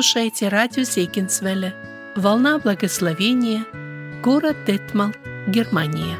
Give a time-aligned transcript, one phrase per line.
[0.00, 1.74] Слушаете радио Зейкинсвелле
[2.16, 3.66] «Волна благословения»,
[4.22, 5.12] город Детмал,
[5.46, 6.16] Германия.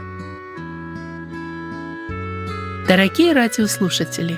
[2.86, 4.36] Дорогие радиослушатели,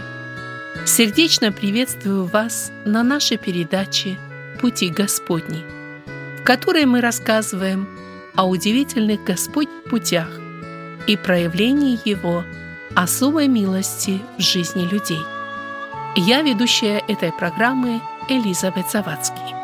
[0.87, 4.17] сердечно приветствую вас на нашей передаче
[4.61, 5.65] «Пути Господни»,
[6.39, 7.89] в которой мы рассказываем
[8.37, 10.29] о удивительных Господних путях
[11.09, 12.45] и проявлении Его
[12.95, 15.21] особой милости в жизни людей.
[16.15, 19.55] Я ведущая этой программы Элизабет Завадский.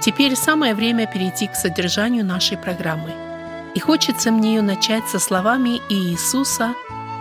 [0.00, 3.12] Теперь самое время перейти к содержанию нашей программы.
[3.74, 6.74] И хочется мне ее начать со словами Иисуса,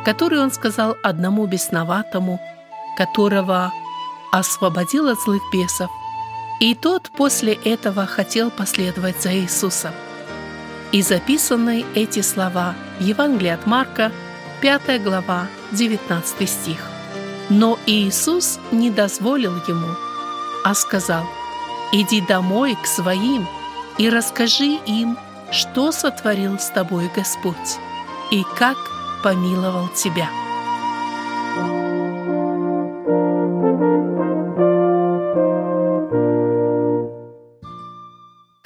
[0.06, 2.40] которые он сказал одному бесноватому,
[2.98, 3.72] которого
[4.32, 5.92] освободил от злых бесов,
[6.60, 9.92] и тот после этого хотел последовать за Иисусом.
[10.92, 14.12] И записаны эти слова в Евангелии от Марка,
[14.62, 16.80] 5 глава, 19 стих.
[17.50, 19.96] Но Иисус не дозволил ему,
[20.64, 21.24] а сказал,
[21.94, 23.48] «Иди домой к своим
[24.00, 25.18] и расскажи им,
[25.52, 27.78] что сотворил с тобой Господь
[28.32, 28.78] и как
[29.24, 30.49] помиловал тебя».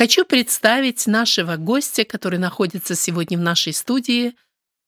[0.03, 4.35] Хочу представить нашего гостя, который находится сегодня в нашей студии,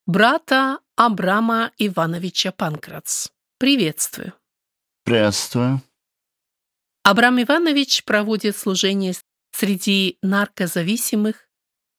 [0.05, 3.29] брата Абрама Ивановича Панкрац.
[3.57, 4.33] Приветствую.
[5.05, 5.81] Приветствую.
[7.03, 9.13] Абрам Иванович проводит служение
[9.53, 11.47] среди наркозависимых,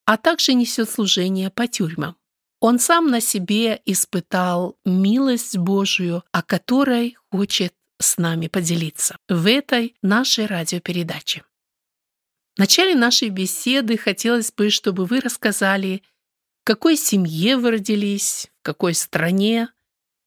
[0.05, 2.17] а также несет служение по тюрьмам.
[2.59, 9.95] Он сам на себе испытал милость Божию, о которой хочет с нами поделиться в этой
[10.03, 11.46] нашей радиопередаче.
[12.57, 16.01] В начале нашей беседы хотелось бы, чтобы вы рассказали,
[16.63, 19.69] в какой семье вы родились, в какой стране,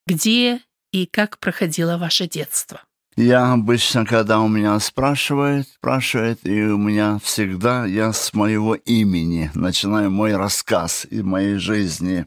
[0.07, 0.61] где
[0.93, 2.83] и как проходило ваше детство.
[3.17, 9.51] Я обычно, когда у меня спрашивают, спрашивают, и у меня всегда я с моего имени
[9.57, 12.27] начинаю мой рассказ из моей жизни.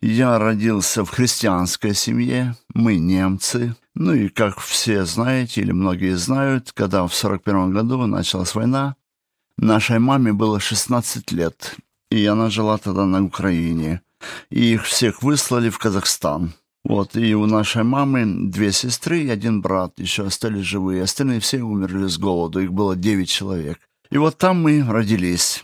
[0.00, 3.76] Я родился в христианской семье, мы немцы.
[3.94, 8.96] Ну и как все знаете, или многие знают, когда в 41 году началась война,
[9.62, 11.76] Нашей маме было 16 лет,
[12.10, 14.00] и она жила тогда на Украине.
[14.48, 16.54] И их всех выслали в Казахстан.
[16.82, 21.02] Вот, и у нашей мамы две сестры и один брат еще остались живые.
[21.02, 23.78] Остальные все умерли с голоду, их было девять человек.
[24.10, 25.62] И вот там мы родились.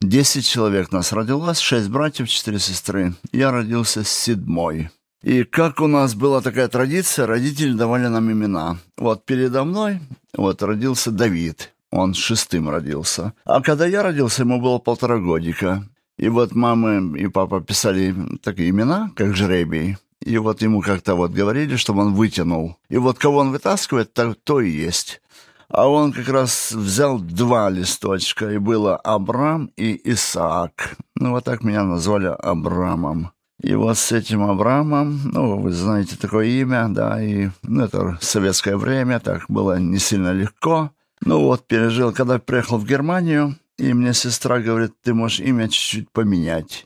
[0.00, 3.14] Десять человек нас родилось, шесть братьев, четыре сестры.
[3.30, 4.90] Я родился седьмой.
[5.22, 8.78] И как у нас была такая традиция, родители давали нам имена.
[8.96, 10.00] Вот передо мной
[10.36, 11.72] вот родился Давид.
[11.90, 13.32] Он шестым родился.
[13.44, 15.84] А когда я родился, ему было полтора годика.
[16.18, 19.96] И вот мама и папа писали такие имена, как жребий.
[20.20, 22.76] И вот ему как-то вот говорили, чтобы он вытянул.
[22.90, 25.22] И вот кого он вытаскивает, то, то и есть.
[25.68, 30.96] А он как раз взял два листочка, и было Абрам и Исаак.
[31.14, 33.30] Ну, вот так меня назвали Абрамом.
[33.62, 38.76] И вот с этим Абрамом, ну, вы знаете такое имя, да, и ну, это советское
[38.76, 40.90] время, так было не сильно легко.
[41.22, 46.10] Ну вот, пережил, когда приехал в Германию, и мне сестра говорит, ты можешь имя чуть-чуть
[46.10, 46.84] поменять.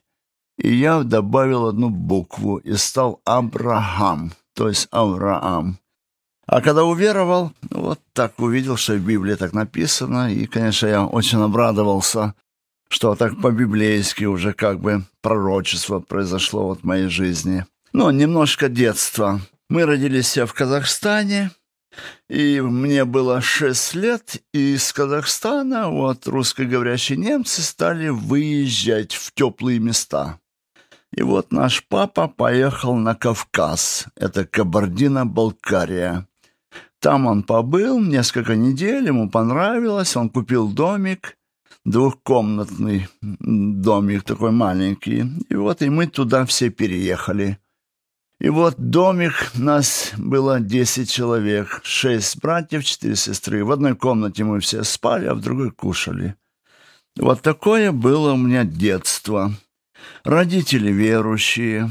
[0.59, 5.79] И я добавил одну букву и стал Абрахам, то есть Авраам.
[6.47, 11.41] А когда уверовал, вот так увидел, что в Библии так написано, и, конечно, я очень
[11.41, 12.35] обрадовался,
[12.89, 17.65] что так по-библейски уже как бы пророчество произошло вот в моей жизни.
[17.93, 19.41] Ну, немножко детства.
[19.71, 21.51] Мы родились в Казахстане,
[22.29, 29.79] и мне было шесть лет, и из Казахстана вот русскоговорящие немцы стали выезжать в теплые
[29.79, 30.41] места.
[31.13, 36.27] И вот наш папа поехал на Кавказ, это Кабардино-Балкария.
[36.99, 41.37] Там он побыл несколько недель, ему понравилось, он купил домик,
[41.85, 45.25] двухкомнатный домик такой маленький.
[45.49, 47.59] И вот и мы туда все переехали–
[48.41, 53.65] и вот домик, нас было 10 человек, 6 братьев, 4 сестры.
[53.65, 56.35] В одной комнате мы все спали, а в другой кушали.
[57.17, 59.53] Вот такое было у меня детство.
[60.25, 61.91] Родители верующие.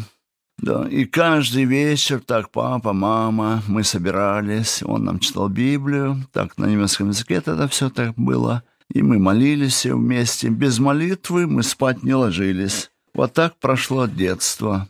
[0.60, 6.68] Да, и каждый вечер так папа, мама, мы собирались, он нам читал Библию, так на
[6.68, 8.63] немецком языке тогда все так было.
[8.94, 10.50] И мы молились все вместе.
[10.50, 12.92] Без молитвы мы спать не ложились.
[13.13, 14.88] Вот так прошло детство.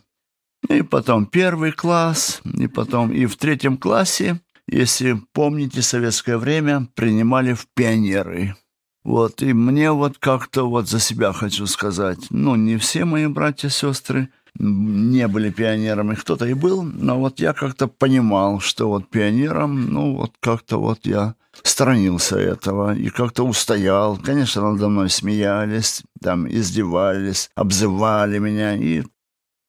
[0.68, 7.52] И потом первый класс, и потом и в третьем классе, если помните советское время, принимали
[7.52, 8.56] в пионеры.
[9.04, 13.68] Вот, и мне вот как-то вот за себя хочу сказать, ну, не все мои братья
[13.68, 19.10] и сестры не были пионерами, кто-то и был, но вот я как-то понимал, что вот
[19.10, 24.16] пионером, ну, вот как-то вот я сторонился этого и как-то устоял.
[24.16, 29.02] Конечно, надо мной смеялись, там издевались, обзывали меня, и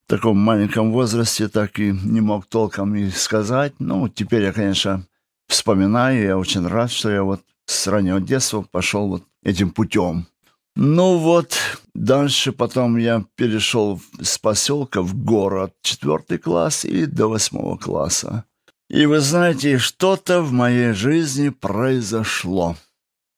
[0.06, 3.74] в таком маленьком возрасте так и не мог толком и сказать.
[3.80, 5.04] Ну, теперь я, конечно,
[5.48, 10.28] вспоминаю, я очень рад, что я вот с раннего детства пошел вот этим путем.
[10.76, 11.58] Ну вот,
[11.96, 18.44] дальше потом я перешел с поселка в город, четвертый класс и до восьмого класса.
[18.90, 22.76] И вы знаете, что-то в моей жизни произошло.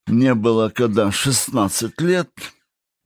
[0.08, 2.30] Мне было когда 16 лет,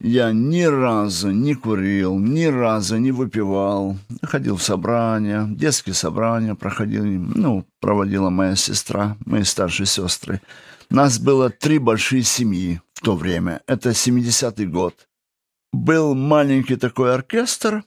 [0.03, 3.98] я ни разу не курил, ни разу не выпивал.
[4.24, 10.42] Ходил в собрания, детские собрания проходили, ну, проводила моя сестра, мои старшие сестры.
[10.89, 13.62] Нас было три большие семьи в то время.
[13.68, 15.07] Это 70-й год.
[15.71, 17.83] Был маленький такой оркестр,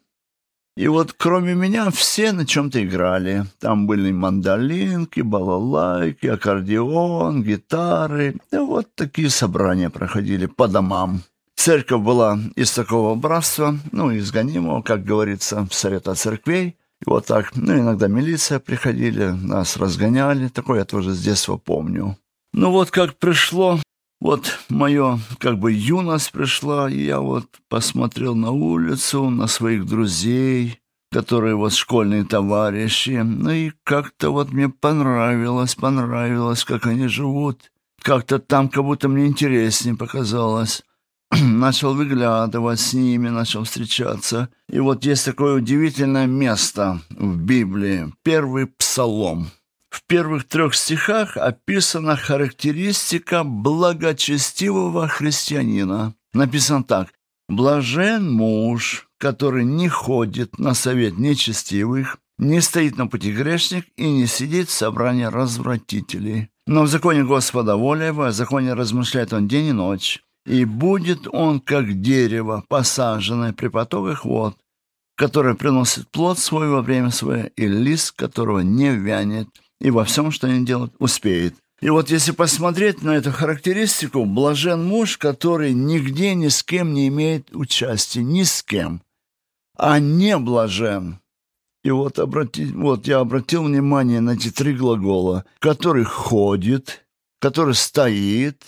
[0.76, 3.44] и вот кроме меня все на чем-то играли.
[3.58, 8.37] Там были мандолинки, балалайки, аккордеон, гитары.
[8.52, 11.22] И вот такие собрания проходили по домам.
[11.56, 16.77] Церковь была из такого братства, ну, из гонимого, как говорится, совета церквей.
[17.01, 20.49] И вот так, ну, иногда милиция приходили, нас разгоняли.
[20.49, 22.17] Такое я тоже с детства помню.
[22.53, 23.81] Ну вот как пришло,
[24.21, 30.81] вот мое как бы юность пришла, и я вот посмотрел на улицу, на своих друзей,
[31.11, 37.71] которые вот школьные товарищи, ну и как-то вот мне понравилось, понравилось, как они живут.
[38.03, 40.83] Как-то там как будто мне интереснее показалось.
[41.43, 44.49] начал выглядывать с ними, начал встречаться.
[44.69, 49.51] И вот есть такое удивительное место в Библии, первый псалом.
[49.91, 56.15] В первых трех стихах описана характеристика благочестивого христианина.
[56.33, 57.09] Написано так.
[57.49, 64.27] «Блажен муж, который не ходит на совет нечестивых, не стоит на пути грешник и не
[64.27, 66.49] сидит в собрании развратителей.
[66.67, 70.24] Но в законе Господа воля его, в законе размышляет он день и ночь.
[70.46, 74.56] И будет он, как дерево, посаженное при потоках вод,
[75.17, 79.49] которое приносит плод свой во время свое, и лист которого не вянет,
[79.81, 81.55] и во всем, что они делают, успеет.
[81.81, 87.08] И вот если посмотреть на эту характеристику, блажен муж, который нигде ни с кем не
[87.08, 89.02] имеет участия, ни с кем,
[89.76, 91.20] а не блажен.
[91.82, 97.05] И вот, обрати, вот я обратил внимание на эти три глагола, который ходит,
[97.40, 98.62] который стоит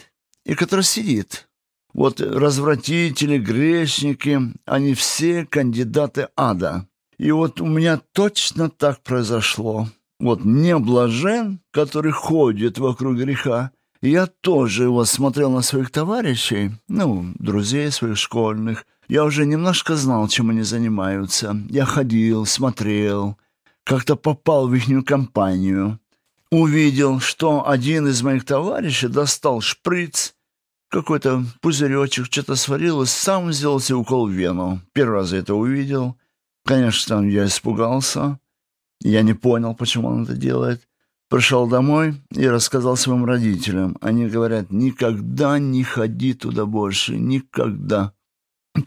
[0.44, 1.48] и который сидит.
[1.96, 6.86] Вот развратители, грешники, они все кандидаты ада.
[7.16, 9.88] И вот у меня точно так произошло.
[10.20, 13.70] Вот не блажен, который ходит вокруг греха.
[14.02, 18.84] Я тоже его смотрел на своих товарищей, ну, друзей своих школьных.
[19.08, 21.56] Я уже немножко знал, чем они занимаются.
[21.70, 23.38] Я ходил, смотрел,
[23.84, 25.98] как-то попал в ихнюю компанию.
[26.50, 30.35] Увидел, что один из моих товарищей достал шприц,
[30.88, 34.80] какой-то пузыречек, что-то сварилось, сам сделал себе укол в вену.
[34.92, 36.16] Первый раз это увидел.
[36.64, 38.38] Конечно, я испугался.
[39.00, 40.82] Я не понял, почему он это делает.
[41.28, 43.96] Пришел домой и рассказал своим родителям.
[44.00, 48.12] Они говорят, никогда не ходи туда больше, никогда.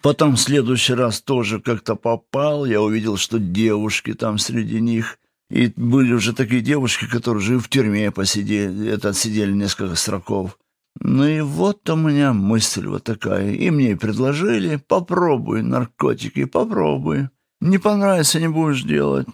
[0.02, 2.66] Потом в следующий раз тоже как-то попал.
[2.66, 5.20] Я увидел, что девушки там среди них.
[5.50, 10.58] И были уже такие девушки, которые уже в тюрьме посидели, это отсидели несколько сроков.
[11.02, 13.52] Ну и вот у меня мысль вот такая.
[13.52, 17.30] И мне предложили, попробуй наркотики, попробуй.
[17.62, 19.28] Не понравится, не будешь делать.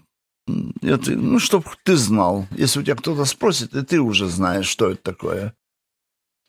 [0.82, 2.46] Это, ну, чтоб ты знал.
[2.52, 5.54] Если у тебя кто-то спросит, и ты уже знаешь, что это такое.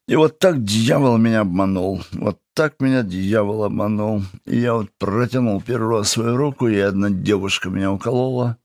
[0.07, 2.03] И вот так дьявол меня обманул.
[2.13, 4.23] Вот так меня дьявол обманул.
[4.45, 8.59] И я вот протянул первый раз свою руку, и одна девушка меня уколола.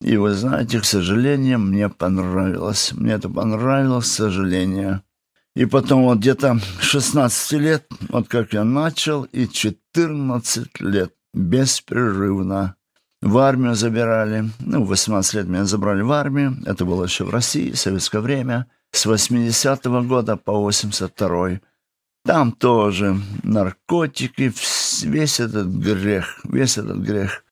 [0.00, 2.92] И вы знаете, к сожалению, мне понравилось.
[2.92, 5.02] Мне это понравилось, к сожалению.
[5.54, 12.76] И потом вот где-то 16 лет, вот как я начал, и 14 лет беспрерывно
[13.22, 14.50] в армию забирали.
[14.58, 16.56] Ну, в 18 лет меня забрали в армию.
[16.66, 18.66] Это было еще в России, в советское время.
[18.90, 21.60] С 80-го года по 82-й.
[22.24, 24.52] Там тоже наркотики,
[25.02, 27.44] весь этот грех, весь этот грех.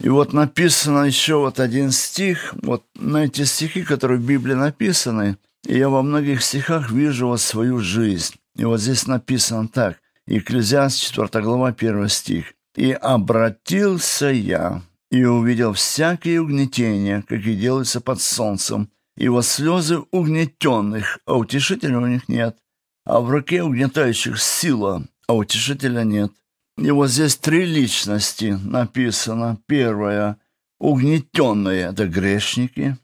[0.00, 5.38] И вот написано еще вот один стих, вот на эти стихи, которые в Библии написаны,
[5.64, 8.34] я во многих стихах вижу вот свою жизнь.
[8.56, 12.54] И вот здесь написано так, Екклезиаст 4 глава, 1 стих.
[12.74, 21.20] «И обратился я, и увидел всякие угнетения, какие делаются под солнцем, и вот слезы угнетенных,
[21.26, 22.58] а утешителя у них нет.
[23.04, 26.32] а в руке угнетающих сила, а утешителя нет.
[26.76, 29.58] И вот здесь три личности написано.
[29.66, 30.38] Первая–
[30.80, 32.98] угнетенные– это грешники,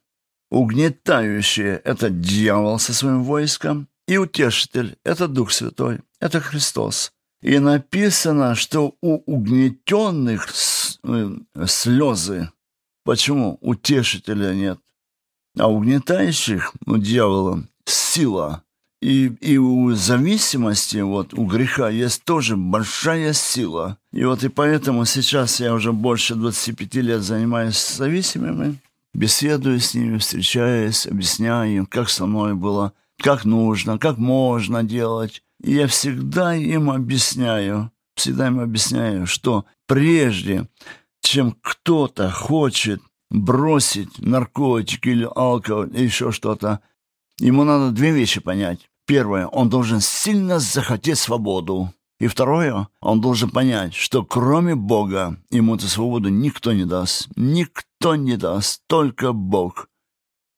[0.53, 7.13] угнетающие– это дьявол со своим войском, и утешитель– это Дух Святой, это Христос.
[7.41, 10.49] И написано, что у угнетенных
[11.05, 12.51] э, слезы.
[13.05, 13.59] Почему?
[13.63, 14.79] Утешителя нет.
[15.59, 18.63] А угнетающих, у дьявола, сила.
[19.01, 23.99] И, и у зависимости, вот у греха есть тоже большая сила.
[24.13, 28.79] И вот и поэтому сейчас я уже больше 25 лет занимаюсь зависимыми,
[29.15, 35.43] беседую с ними, встречаюсь, объясняю им, как со мной было, как нужно, как можно делать.
[35.63, 40.69] И я всегда им объясняю, всегда им объясняю, что прежде,
[41.23, 43.01] чем кто-то хочет
[43.31, 46.81] бросить наркотики или алкоголь или еще что-то,
[47.39, 48.89] ему надо две вещи понять.
[49.07, 51.93] Первое, он должен сильно захотеть свободу.
[52.23, 57.29] И второе, он должен понять, что кроме Бога ему эту свободу никто не даст.
[57.35, 59.89] Никто не даст, только Бог.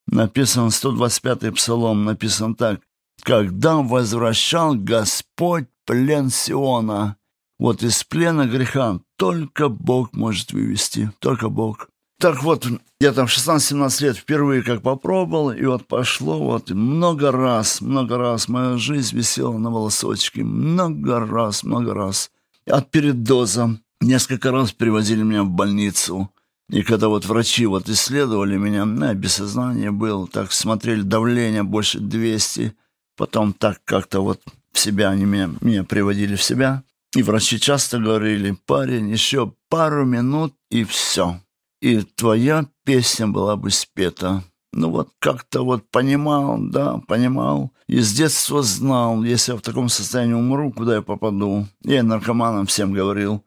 [0.07, 2.83] Написан 125-й псалом, написан так.
[3.23, 7.17] «Когда возвращал Господь плен Сиона».
[7.59, 11.89] Вот из плена греха только Бог может вывести, только Бог.
[12.21, 12.67] Так вот,
[13.01, 18.49] я там 16-17 лет впервые как попробовал, и вот пошло вот много раз, много раз
[18.49, 22.31] моя жизнь висела на волосочке, много раз, много раз.
[22.67, 26.31] От передоза несколько раз привозили меня в больницу.
[26.71, 32.01] И когда вот врачи вот исследовали меня, я без сознания был, так смотрели давление больше
[32.01, 32.75] 200,
[33.17, 34.41] потом так как-то вот
[34.73, 36.85] в себя они меня, меня приводили в себя.
[37.15, 41.39] И врачи часто говорили, парень, еще пару минут и все
[41.85, 44.43] и твоя песня была бы спета.
[44.73, 47.73] Ну вот как-то вот понимал, да, понимал.
[47.89, 51.67] И с детства знал, если я в таком состоянии умру, куда я попаду.
[51.83, 53.45] Я наркоманам всем говорил,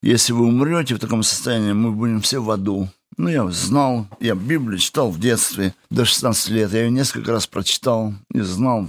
[0.00, 2.88] если вы умрете в таком состоянии, мы будем все в аду.
[3.18, 6.72] Ну, я знал, я Библию читал в детстве, до 16 лет.
[6.72, 8.88] Я ее несколько раз прочитал и знал.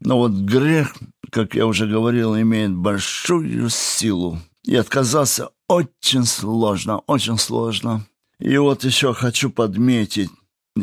[0.00, 0.96] Но вот грех,
[1.30, 4.40] как я уже говорил, имеет большую силу.
[4.64, 8.04] И отказаться очень сложно, очень сложно.
[8.42, 10.30] И вот еще хочу подметить,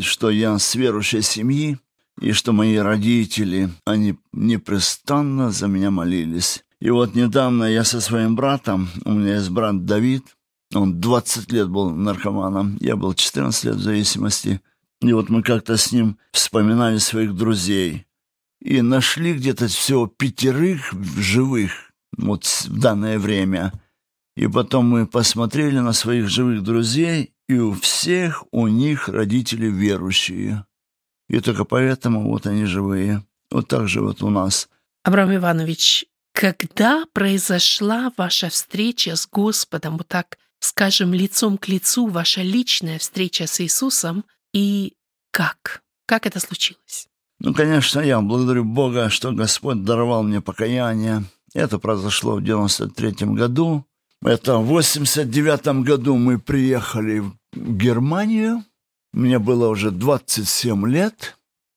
[0.00, 1.78] что я с верующей семьи,
[2.18, 6.64] и что мои родители, они непрестанно за меня молились.
[6.80, 10.24] И вот недавно я со своим братом, у меня есть брат Давид,
[10.74, 14.62] он 20 лет был наркоманом, я был 14 лет в зависимости.
[15.02, 18.06] И вот мы как-то с ним вспоминали своих друзей.
[18.62, 23.72] И нашли где-то всего пятерых живых вот в данное время.
[24.34, 30.64] И потом мы посмотрели на своих живых друзей и у всех у них родители верующие.
[31.28, 33.24] И только поэтому вот они живые.
[33.50, 34.68] Вот так же вот у нас.
[35.02, 42.42] Абрам Иванович, когда произошла ваша встреча с Господом, вот так, скажем, лицом к лицу, ваша
[42.42, 44.94] личная встреча с Иисусом, и
[45.32, 45.82] как?
[46.06, 47.08] Как это случилось?
[47.40, 51.24] Ну, конечно, я благодарю Бога, что Господь даровал мне покаяние.
[51.52, 53.84] Это произошло в 93 году.
[54.22, 58.64] Это в 89 году мы приехали Германию.
[59.12, 61.36] Мне было уже 27 лет.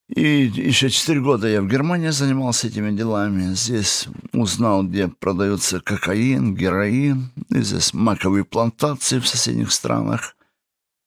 [0.10, 3.54] И еще 4 года я в Германии занимался этими делами.
[3.56, 7.32] Здесь узнал, где продается кокаин, героин.
[7.50, 10.36] И здесь маковые плантации в соседних странах.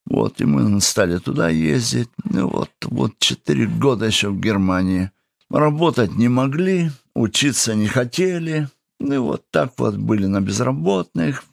[0.06, 2.10] Вот, и мы стали туда ездить.
[2.32, 5.10] И вот, вот 4 года еще в Германии.
[5.50, 8.68] Работать не могли, учиться не хотели.
[8.98, 11.44] И вот так вот были на безработных.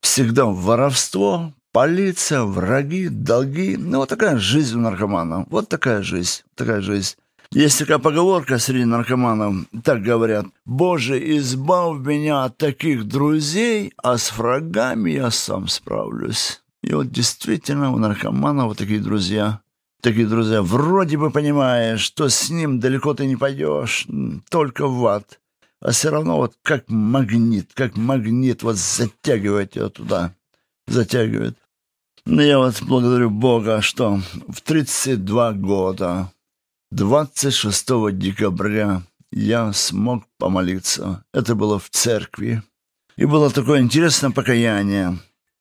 [0.00, 3.76] Всегда воровство, полиция, враги, долги.
[3.76, 5.46] Ну, вот такая жизнь у наркомана.
[5.50, 7.16] Вот такая жизнь, такая жизнь.
[7.50, 14.36] Есть такая поговорка среди наркоманов, так говорят, «Боже, избавь меня от таких друзей, а с
[14.36, 16.60] врагами я сам справлюсь».
[16.82, 19.60] И вот действительно у наркомана вот такие друзья.
[20.02, 24.06] Такие друзья, вроде бы понимаешь, что с ним далеко ты не пойдешь,
[24.50, 25.40] только в ад.
[25.80, 30.34] А все равно вот как магнит, как магнит вот затягивает тебя туда,
[30.88, 31.56] затягивает.
[32.24, 36.30] Но я вот благодарю Бога, что в 32 года,
[36.90, 39.02] 26 декабря,
[39.32, 41.24] я смог помолиться.
[41.32, 42.62] Это было в церкви.
[43.16, 45.18] И было такое интересное покаяние.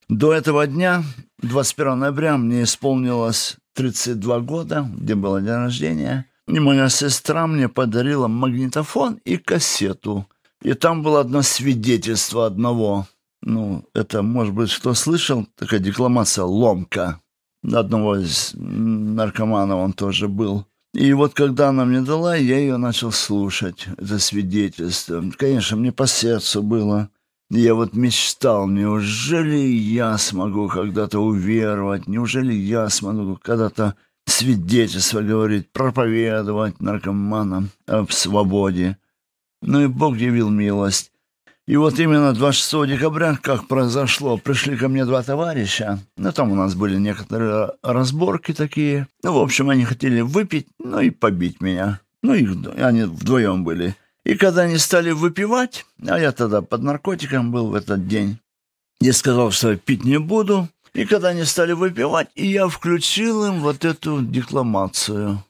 [0.09, 1.03] До этого дня,
[1.39, 6.25] 21 ноября, мне исполнилось 32 года, где было день рождения.
[6.47, 10.27] И моя сестра мне подарила магнитофон и кассету.
[10.61, 13.07] И там было одно свидетельство одного
[13.41, 17.21] ну, это, может быть, кто слышал, такая декламация «Ломка».
[17.63, 20.65] Одного из наркоманов он тоже был.
[20.93, 25.23] И вот когда она мне дала, я ее начал слушать, это свидетельство.
[25.37, 27.09] Конечно, мне по сердцу было.
[27.49, 36.81] Я вот мечтал, неужели я смогу когда-то уверовать, неужели я смогу когда-то свидетельство говорить, проповедовать
[36.81, 38.97] наркоманам об свободе.
[39.61, 41.11] Ну и Бог явил милость.
[41.67, 45.99] И вот именно 26 декабря, как произошло, пришли ко мне два товарища.
[46.15, 49.07] Ну, там у нас были некоторые разборки такие.
[49.21, 51.99] Ну, в общем, они хотели выпить, ну и побить меня.
[52.23, 53.95] Ну, их, они вдвоем были.
[54.23, 58.39] И когда они стали выпивать, а я тогда под наркотиком был в этот день,
[59.01, 60.69] я сказал, что пить не буду.
[60.93, 65.43] И когда они стали выпивать, и я включил им вот эту декламацию.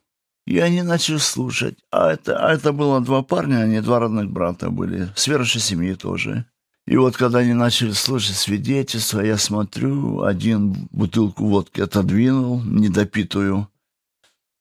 [0.47, 1.77] И они начали слушать.
[1.91, 5.93] А это, а это было два парня, они два родных брата были, с верующей семьи
[5.93, 6.45] тоже.
[6.87, 13.67] И вот когда они начали слушать свидетельства, я смотрю, один бутылку водки отодвинул, недопитую,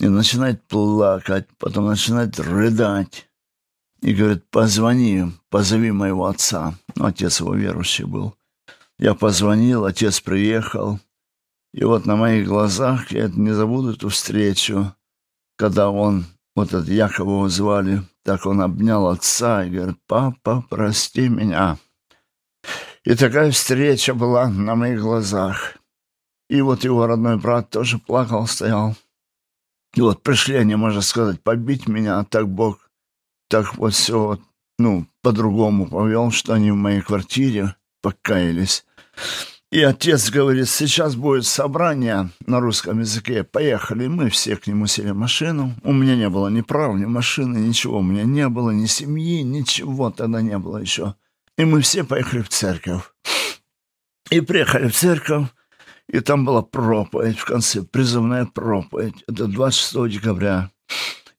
[0.01, 3.29] и начинает плакать, потом начинает рыдать.
[4.03, 6.75] И говорит, позвони, позови моего отца.
[6.97, 8.35] Ну, отец его верующий был.
[8.99, 10.99] Я позвонил, отец приехал.
[11.73, 14.96] И вот на моих глазах, я не забуду эту встречу,
[15.57, 21.79] когда он, вот этот Якова звали, так он обнял отца и говорит, папа, прости меня.
[23.05, 25.77] И такая встреча была на моих глазах.
[26.49, 28.97] И вот его родной брат тоже плакал, стоял.
[29.95, 32.91] И вот пришли они, можно сказать, побить меня, а так Бог,
[33.49, 34.41] так вот все, вот,
[34.79, 38.85] ну, по-другому повел, что они в моей квартире покаялись.
[39.77, 44.07] И отец говорит, сейчас будет собрание на русском языке, поехали.
[44.07, 45.75] Мы все к нему сели машину.
[45.83, 47.99] У меня не было ни прав, ни машины, ничего.
[47.99, 51.15] У меня не было ни семьи, ничего тогда не было еще.
[51.59, 53.03] И мы все поехали в церковь.
[54.31, 55.49] И приехали в церковь,
[56.09, 59.23] и там была проповедь в конце, призывная проповедь.
[59.29, 60.71] Это 26 декабря.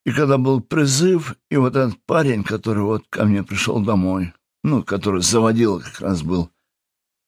[0.06, 4.32] И когда был призыв, и вот этот парень, который вот ко мне пришел домой,
[4.64, 6.52] ну, который заводил как раз был,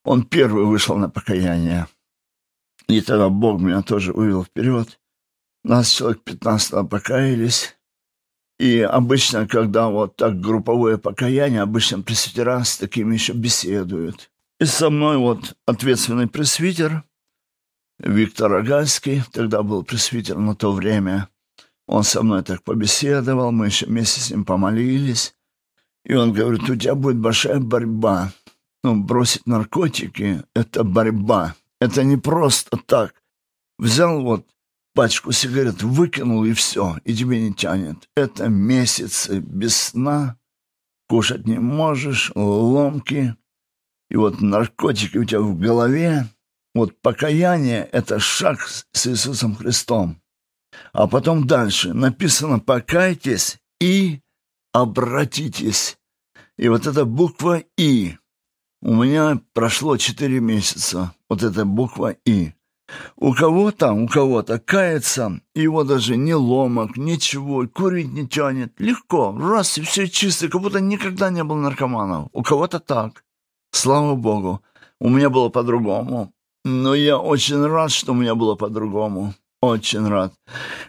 [0.04, 1.86] он первый вышел на покаяние.
[2.88, 5.00] И тогда Бог меня тоже вывел вперед.
[5.62, 7.76] Нас человек 15 покаялись.
[8.58, 14.30] И обычно, когда вот так групповое покаяние, обычно пресвитера с такими еще беседуют.
[14.58, 17.04] И со мной вот ответственный пресвитер
[17.98, 21.28] Виктор Агальский, тогда был пресвитер на то время.
[21.86, 25.34] Он со мной так побеседовал, мы еще вместе с ним помолились.
[26.04, 28.32] И он говорит, у тебя будет большая борьба
[28.82, 31.54] ну, бросить наркотики– это борьба.
[31.80, 33.14] Это не просто так.
[33.78, 34.46] Взял вот
[34.94, 38.08] пачку сигарет, выкинул и все, и тебе не тянет.
[38.16, 40.36] Это месяцы без сна,
[41.08, 43.36] кушать не можешь, ломки.
[44.10, 46.26] И вот наркотики у тебя в голове.
[46.74, 50.20] Вот покаяние– это шаг с Иисусом Христом.
[50.92, 54.20] А потом дальше написано «покайтесь и
[54.72, 55.98] обратитесь».
[56.56, 58.16] И вот эта буква «и»
[58.82, 61.12] У меня прошло четыре месяца.
[61.28, 62.54] Вот эта буква «И».
[63.16, 68.72] У кого-то, у кого-то кается, его даже ни ломок, ничего, курить не тянет.
[68.78, 72.30] Легко, раз и все чисто, как будто никогда не был наркоманом.
[72.32, 73.22] У кого-то так.
[73.70, 74.62] Слава Богу.
[74.98, 76.32] У меня было по-другому.
[76.64, 79.34] Но я очень рад, что у меня было по-другому.
[79.62, 80.32] Очень рад.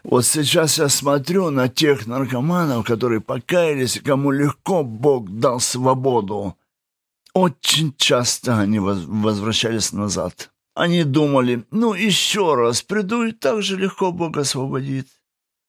[0.03, 6.55] Вот сейчас я смотрю на тех наркоманов, которые покаялись, кому легко Бог дал свободу.
[7.33, 10.51] Очень часто они возвращались назад.
[10.73, 15.07] Они думали, ну, еще раз приду, и так же легко Бог освободит.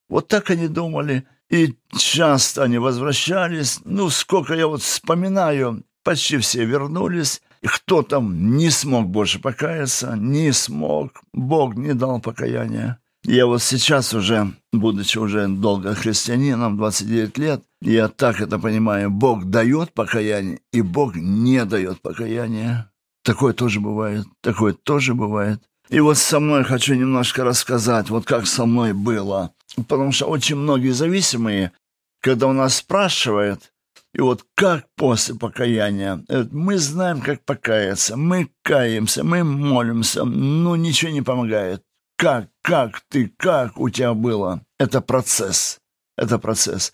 [0.09, 1.27] Вот так они думали.
[1.51, 3.81] И часто они возвращались.
[3.85, 7.43] Ну, сколько я вот вспоминаю, почти все вернулись.
[7.61, 11.23] И кто там не смог больше покаяться, не смог.
[11.33, 12.99] Бог не дал покаяния.
[13.25, 19.45] Я вот сейчас уже, будучи уже долго христианином, 29 лет, я так это понимаю, Бог
[19.45, 22.91] дает покаяние, и Бог не дает покаяния.
[23.23, 25.63] Такое тоже бывает, такое тоже бывает.
[25.89, 29.53] И вот со мной хочу немножко рассказать, вот как со мной было.
[29.77, 31.73] Потому что очень многие зависимые,
[32.21, 33.73] когда у нас спрашивают,
[34.15, 36.23] и вот как после покаяния?
[36.51, 41.83] Мы знаем, как покаяться, мы каемся, мы молимся, но ничего не помогает
[42.23, 44.63] как, как ты, как у тебя было.
[44.79, 45.81] Это процесс.
[46.17, 46.93] Это процесс.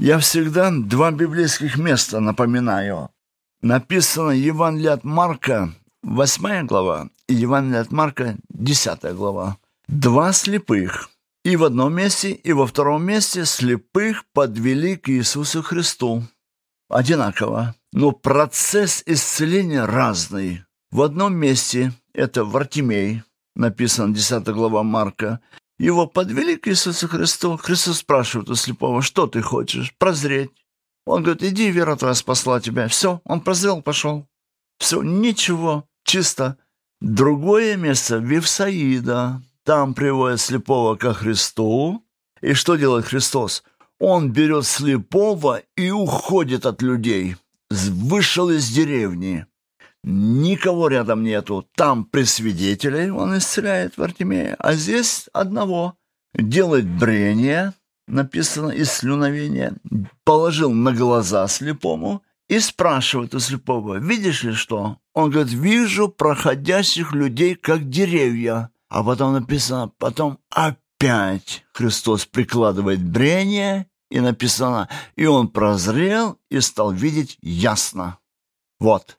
[0.00, 3.10] Я всегда два библейских места напоминаю.
[3.62, 9.58] Написано Евангелие от Марка, 8 глава, и Евангелие от Марка, 10 глава.
[9.86, 11.08] Два слепых.
[11.44, 16.24] И в одном месте, и во втором месте слепых подвели к Иисусу Христу.
[16.88, 17.76] Одинаково.
[17.92, 20.64] Но процесс исцеления разный.
[20.90, 23.22] В одном месте это Вартимей,
[23.58, 25.40] написано 10 глава Марка,
[25.78, 27.56] Его подвели к Иисусу Христу.
[27.56, 29.94] Христос спрашивает у слепого, что ты хочешь?
[29.98, 30.50] Прозреть.
[31.06, 32.88] Он говорит, иди, вера твоя спасла тебя.
[32.88, 34.26] Все, он прозрел, пошел.
[34.78, 36.56] Все, ничего, чисто.
[37.00, 39.42] Другое место Вифсаида.
[39.64, 42.04] Там приводят слепого ко Христу.
[42.40, 43.62] И что делает Христос?
[44.00, 47.36] Он берет слепого и уходит от людей.
[47.70, 49.46] Вышел из деревни.
[50.10, 51.68] Никого рядом нету.
[51.76, 54.56] Там при свидетелей он исцеляет Вартимея.
[54.58, 55.96] А здесь одного.
[56.32, 57.74] Делает брение,
[58.06, 59.74] написано из слюновения,
[60.24, 64.96] положил на глаза слепому и спрашивает у слепого, видишь ли что?
[65.12, 68.70] Он говорит, вижу проходящих людей, как деревья.
[68.88, 76.92] А потом написано, потом опять Христос прикладывает брение, и написано, и он прозрел и стал
[76.92, 78.16] видеть ясно.
[78.80, 79.17] Вот,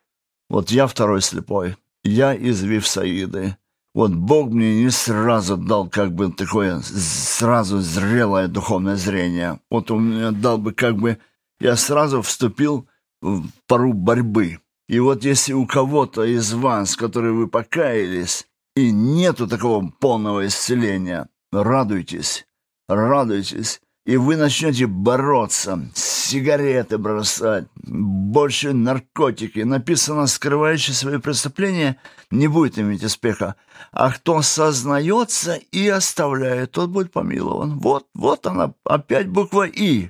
[0.50, 3.58] вот я второй слепой, я из Вифсаиды.
[3.94, 9.60] Вот Бог мне не сразу дал как бы такое сразу зрелое духовное зрение.
[9.70, 11.18] Вот он мне дал бы как бы,
[11.60, 12.88] я сразу вступил
[13.22, 14.60] в пару борьбы.
[14.88, 21.28] И вот если у кого-то из вас, которые вы покаялись, и нету такого полного исцеления,
[21.52, 22.48] радуйтесь,
[22.88, 29.60] радуйтесь, и вы начнете бороться, сигареты бросать, больше наркотики.
[29.60, 31.96] Написано, скрывающий свои преступления
[32.32, 33.54] не будет иметь успеха.
[33.92, 37.78] А кто сознается и оставляет, тот будет помилован.
[37.78, 40.10] Вот, вот она, опять буква «И».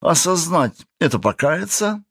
[0.00, 2.04] Осознать– это покаяться,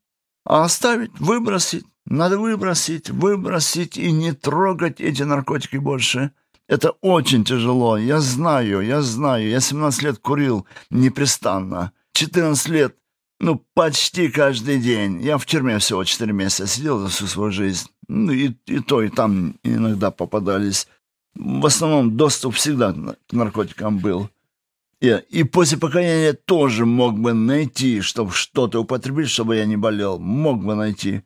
[0.44, 1.86] а оставить– выбросить.
[2.04, 6.32] Надо выбросить, выбросить и не трогать эти наркотики больше–
[6.68, 7.96] это очень тяжело.
[7.96, 9.48] Я знаю, я знаю.
[9.48, 11.92] Я 17 лет курил непрестанно.
[12.14, 12.96] 14 лет,
[13.40, 15.20] ну, почти каждый день.
[15.22, 17.88] Я в тюрьме всего 4 месяца сидел за всю свою жизнь.
[18.08, 20.86] Ну, и, и то, и там иногда попадались.
[21.34, 24.30] В основном доступ всегда к наркотикам был.
[25.00, 30.18] И, и после покаяния тоже мог бы найти, чтобы что-то употребить, чтобы я не болел.
[30.18, 31.22] Мог бы найти.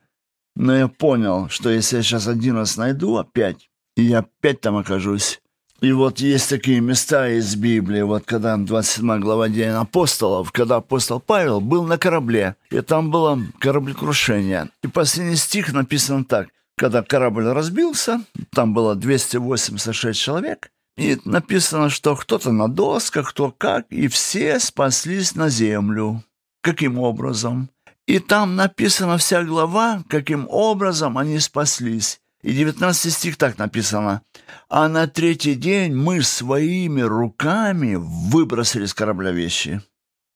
[0.57, 4.77] Но я понял, что если я сейчас один раз найду опять, и я опять там
[4.77, 5.41] окажусь.
[5.81, 11.21] И вот есть такие места из Библии, вот когда 27 глава День апостолов, когда апостол
[11.21, 14.71] Павел был на корабле, и там было кораблекрушение.
[14.83, 16.49] И последний стих написан так.
[16.77, 23.87] Когда корабль разбился, там было 286 человек, и написано, что кто-то на досках, кто как,
[23.91, 26.23] и все спаслись на землю.
[26.61, 27.69] Каким образом?
[28.07, 32.21] И там написана вся глава, каким образом они спаслись.
[32.43, 34.23] И 19 стих так написано.
[34.69, 39.83] «А на третий день мы своими руками выбросили с корабля вещи».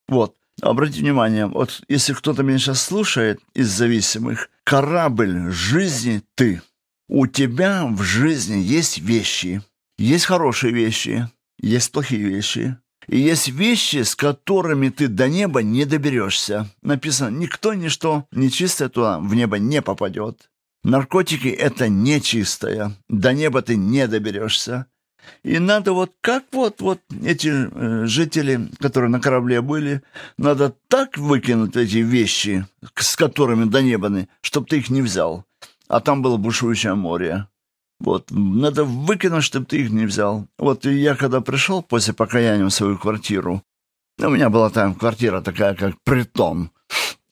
[0.08, 6.60] Вот, обратите внимание, вот если кто-то меня сейчас слушает из зависимых, корабль жизни ты.
[7.08, 9.62] У тебя в жизни есть вещи.
[9.98, 12.76] Есть хорошие вещи, есть плохие вещи.
[13.08, 16.68] И есть вещи, с которыми ты до неба не доберешься.
[16.82, 20.48] Написано, никто, ничто нечистое туда в небо не попадет.
[20.84, 22.92] Наркотики— это нечистое.
[23.08, 24.86] До неба ты не доберешься.
[25.44, 30.02] И надо вот как вот, вот эти э, жители, которые на корабле были,
[30.36, 32.66] надо так выкинуть эти вещи,
[32.96, 35.44] с которыми до неба, чтобы ты их не взял.
[35.86, 37.46] А там было бушующее море.
[38.00, 40.48] Вот, надо выкинуть, чтобы ты их не взял.
[40.58, 43.62] Вот я когда пришел после покаяния в свою квартиру,
[44.18, 46.71] у меня была там квартира такая, как притон—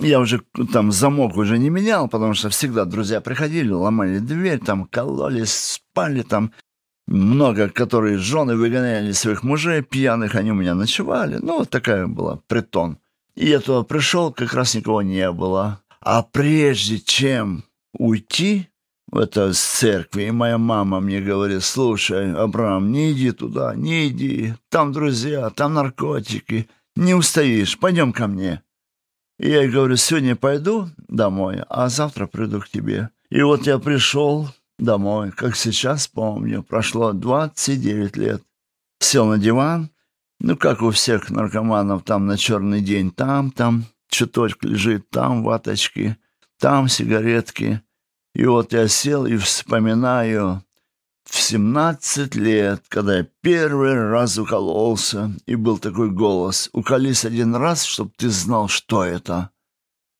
[0.00, 4.84] я уже там замок уже не менял, потому что всегда друзья приходили, ломали дверь, там
[4.84, 6.52] кололись, спали там.
[7.06, 11.38] Много, которые жены выгоняли своих мужей пьяных, они у меня ночевали.
[11.42, 12.98] Ну, вот такая была притон.
[13.34, 15.80] И я туда пришел, как раз никого не было.
[16.00, 18.68] А прежде чем уйти
[19.10, 24.54] в эту церкви, и моя мама мне говорит, слушай, Абрам, не иди туда, не иди,
[24.68, 28.62] там друзья, там наркотики, не устоишь, пойдем ко мне.
[29.42, 33.08] Я говорю, сегодня пойду домой, а завтра приду к тебе.
[33.30, 38.42] И вот я пришел домой, как сейчас помню, прошло 29 лет.
[38.98, 39.88] Сел на диван,
[40.40, 46.18] ну, как у всех наркоманов, там на черный день, там, там, чуточек лежит, там ваточки,
[46.58, 47.80] там сигаретки.
[48.34, 50.62] И вот я сел и вспоминаю
[51.30, 57.84] в 17 лет, когда я первый раз укололся, и был такой голос «Уколись один раз,
[57.84, 59.50] чтобы ты знал, что это».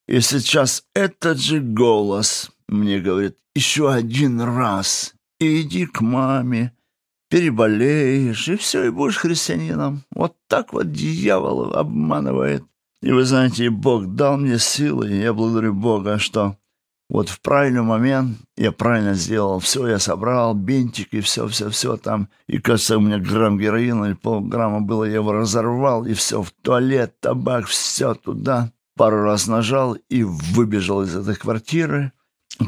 [0.06, 6.76] И сейчас этот же голос мне говорит «Еще один раз, и иди к маме,
[7.28, 10.04] переболеешь, и все, и будешь христианином».
[10.12, 12.62] Вот так вот дьявол обманывает.
[13.02, 16.56] И вы знаете, Бог дал мне силы, и я благодарю Бога, что
[17.10, 19.58] Вот в правильный момент я правильно сделал.
[19.58, 22.28] Все я собрал, бинтики, все-все-все там.
[22.46, 26.52] И, кажется, у меня грамм героина или полграмма было, я его разорвал, и все в
[26.62, 28.72] туалет, табак, все туда.
[28.96, 32.12] Пару раз нажал и выбежал из этой квартиры.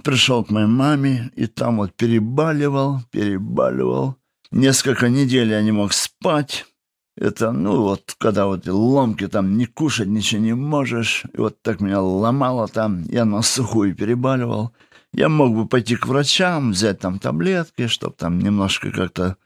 [0.02, 4.16] Пришел к моей маме, и там вот перебаливал, перебаливал.
[4.50, 6.66] Несколько недель я не мог спать.
[7.16, 11.24] Это, ну вот, когда вот ломки там не кушать, ничего не можешь.
[11.34, 14.72] И вот так меня ломало там, я на сухую перебаливал.
[15.12, 19.36] Я мог бы пойти к врачам, взять там таблетки, чтобы там немножко как-то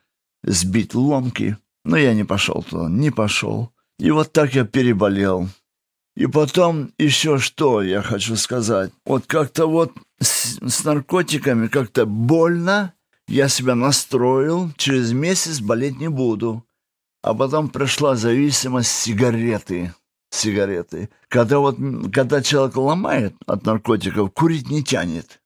[0.45, 1.57] сбить ломки.
[1.85, 3.73] Но я не пошел туда, не пошел.
[3.99, 5.49] И вот так я переболел.
[6.17, 8.93] И потом еще что я хочу сказать.
[9.05, 12.95] Вот как-то вот с, с наркотиками как-то больно.
[13.29, 16.66] Я себя настроил, через месяц болеть не буду.
[17.27, 19.93] А потом пришла зависимость сигареты.
[20.31, 21.11] Сигареты.
[21.27, 21.77] Когда вот,
[22.13, 25.41] когда человек ломает от наркотиков, курить не тянет.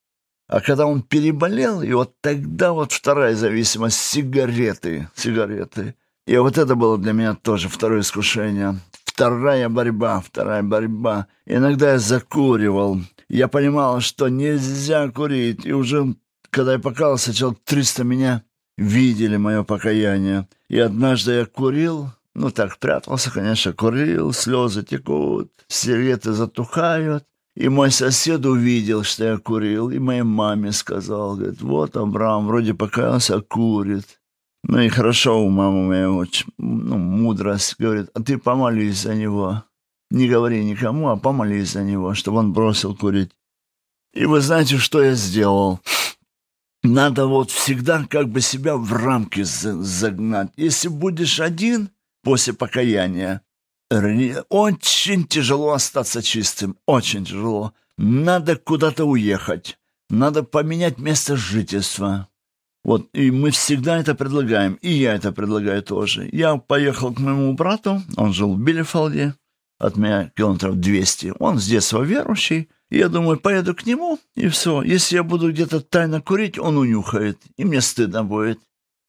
[0.47, 5.09] А когда он переболел, и вот тогда вот вторая зависимость сигареты.
[5.15, 5.95] Сигареты.
[6.27, 8.79] И вот это было для меня тоже второе искушение.
[9.07, 11.29] Вторая борьба, вторая борьба.
[11.47, 13.01] Иногда я закуривал.
[13.31, 15.65] Я понимал, что нельзя курить.
[15.65, 16.15] И уже,
[16.51, 18.43] когда я покался, человек 300 меня
[18.81, 20.49] видели мое покаяние.
[20.69, 27.25] И однажды я курил, ну так прятался, конечно, курил, слезы текут, сигареты затухают.
[27.57, 32.75] И мой сосед увидел, что я курил, и моей маме сказал, говорит, вот Абрам вроде
[32.75, 34.21] покаялся, курит.
[34.63, 39.65] Ну и хорошо у мамы моей очень, ну, мудрость, говорит, а ты помолись за него.
[40.11, 43.33] Не говори никому, а помолись за него, чтобы он бросил курить.
[44.15, 45.81] И вы знаете, что я сделал?
[46.83, 50.51] Надо вот всегда как бы себя в рамки загнать.
[50.57, 51.91] Если будешь один
[52.23, 53.43] после покаяния,
[53.91, 57.75] очень тяжело остаться чистым, очень тяжело.
[57.99, 62.29] Надо куда-то уехать, надо поменять место жительства.
[62.83, 66.31] Вот, и мы всегда это предлагаем, и я это предлагаю тоже.
[66.33, 69.35] Я поехал к моему брату, он жил в Билефолде,
[69.79, 71.35] от меня километров 200.
[71.39, 74.83] Он с детства верующий, я думаю, поеду к нему, и все.
[74.83, 78.61] Если я буду где-то тайно курить, он унюхает, и мне стыдно будет.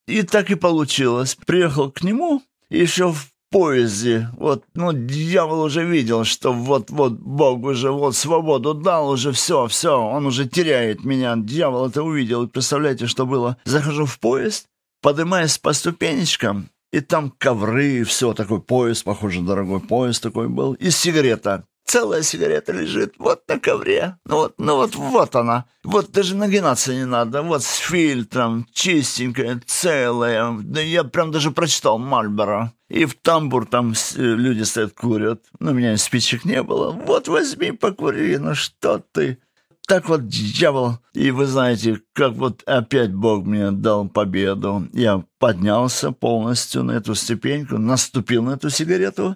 [0.07, 1.35] И так и получилось.
[1.45, 4.29] Приехал к нему, еще в поезде.
[4.37, 9.99] Вот, ну, дьявол уже видел, что вот-вот Бог уже вот свободу дал, уже все, все,
[9.99, 11.35] он уже теряет меня.
[11.35, 12.47] Дьявол это увидел.
[12.47, 13.57] Представляете, что было?
[13.65, 14.67] Захожу в поезд,
[15.01, 20.89] поднимаясь по ступенечкам, и там ковры, все, такой поезд, похоже, дорогой поезд такой был, и
[20.89, 24.17] сигарета целая сигарета лежит вот на ковре.
[24.25, 25.65] Ну вот, ну вот, вот она.
[25.83, 27.41] Вот даже нагинаться не надо.
[27.41, 30.57] Вот с фильтром, чистенькая, целая.
[30.61, 32.73] Да я прям даже прочитал Мальборо.
[32.89, 35.43] И в тамбур там люди стоят, курят.
[35.59, 36.91] Но у меня спичек не было.
[36.91, 39.39] Вот возьми, покури, ну что ты.
[39.87, 40.99] Так вот дьявол.
[41.13, 44.87] И вы знаете, как вот опять Бог мне дал победу.
[44.93, 49.35] Я поднялся полностью на эту ступеньку, наступил на эту сигарету,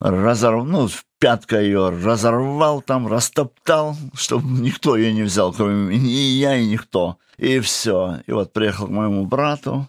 [0.00, 6.38] разорвал, ну, пяткой ее разорвал там, растоптал, чтобы никто ее не взял, кроме меня, и
[6.38, 7.18] я, и никто.
[7.36, 8.20] И все.
[8.26, 9.88] И вот приехал к моему брату,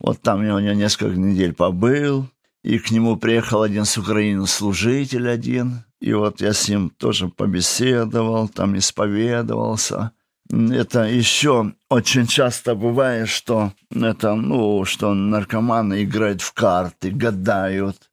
[0.00, 2.28] вот там я у него несколько недель побыл,
[2.62, 7.28] и к нему приехал один с Украины служитель один, и вот я с ним тоже
[7.28, 10.12] побеседовал, там исповедовался.
[10.50, 18.10] Это еще очень часто бывает, что это, ну, что наркоманы играют в карты, гадают,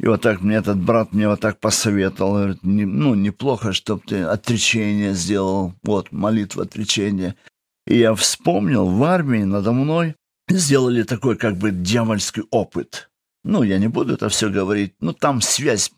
[0.00, 4.02] и вот так мне этот брат мне вот так посоветовал, говорит, не, ну, неплохо, чтобы
[4.06, 7.34] ты отречение сделал, вот, молитва отречения.
[7.86, 10.14] И я вспомнил, в армии надо мной
[10.48, 13.10] сделали такой как бы дьявольский опыт.
[13.44, 15.90] Ну, я не буду это все говорить, ну, там связь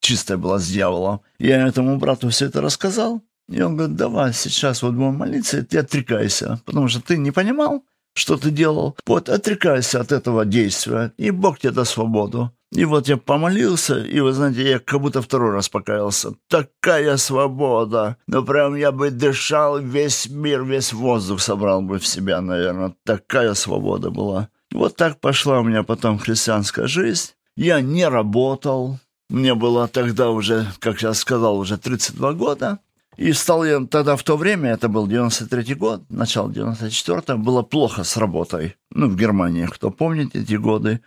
[0.00, 1.20] чистая была с дьяволом.
[1.38, 5.62] Я этому брату все это рассказал, и он говорит, давай сейчас вот будем молиться, и
[5.62, 7.84] ты отрекайся, потому что ты не понимал,
[8.14, 8.96] что ты делал.
[9.06, 12.52] Вот отрекайся от этого действия, и Бог тебе даст свободу.
[12.72, 16.34] И вот я помолился, и вы знаете, я как будто второй раз покаялся.
[16.48, 18.16] Такая свобода!
[18.28, 22.94] Ну прям я бы дышал весь мир, весь воздух собрал бы в себя, наверное.
[23.04, 24.48] Такая свобода была.
[24.72, 27.32] Вот так пошла у меня потом христианская жизнь.
[27.56, 29.00] Я не работал.
[29.28, 32.78] Мне было тогда уже, как я сказал, уже 32 года.
[33.16, 38.02] И стал я тогда в то время, это был 93 год, начало 94-го, было плохо
[38.02, 38.76] с работой.
[38.90, 41.00] Ну, в Германии, кто помнит эти годы.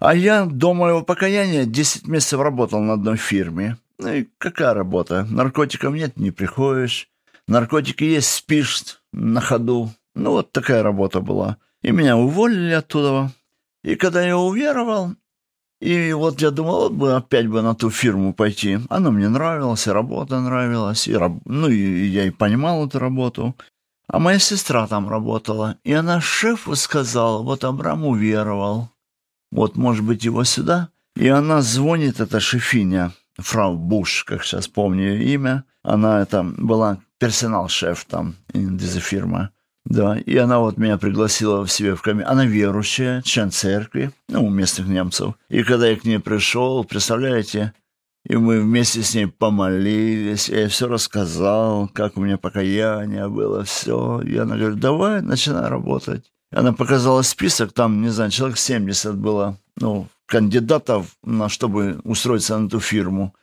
[0.00, 3.76] А я до моего покаяния 10 месяцев работал на одной фирме.
[3.98, 5.26] Ну и какая работа?
[5.30, 7.08] Наркотиков нет, не приходишь.
[7.46, 9.90] Наркотики есть, спишь на ходу.
[10.14, 11.58] Ну вот такая работа была.
[11.82, 13.30] И меня уволили оттуда.
[13.82, 15.14] И когда я уверовал,
[15.80, 18.78] И вот я думал, вот бы опять бы на ту фирму пойти.
[18.90, 23.56] Она мне нравилась, и работа нравилась, и, ну, и я и понимал эту работу.
[24.06, 28.90] А моя сестра там работала, и она шефу сказала, вот Абрам уверовал,
[29.50, 30.88] вот, может быть, его сюда.
[31.16, 35.64] И она звонит, эта шефиня, фрау Буш, как сейчас помню имя.
[35.82, 39.50] Она это была персонал-шеф там, из фирмы.
[39.84, 42.26] Да, и она вот меня пригласила в себе в камин.
[42.26, 45.34] Она верующая, член церкви, ну, у местных немцев.
[45.48, 47.72] И когда я к ней пришел, представляете,
[48.24, 54.20] и мы вместе с ней помолились, я все рассказал, как у меня покаяние было, все.
[54.20, 56.30] И она говорит, давай, начинай работать.
[56.52, 62.66] Она показала список, там, не знаю, человек 70 было, ну, кандидатов, на, чтобы устроиться на
[62.66, 63.34] эту фирму.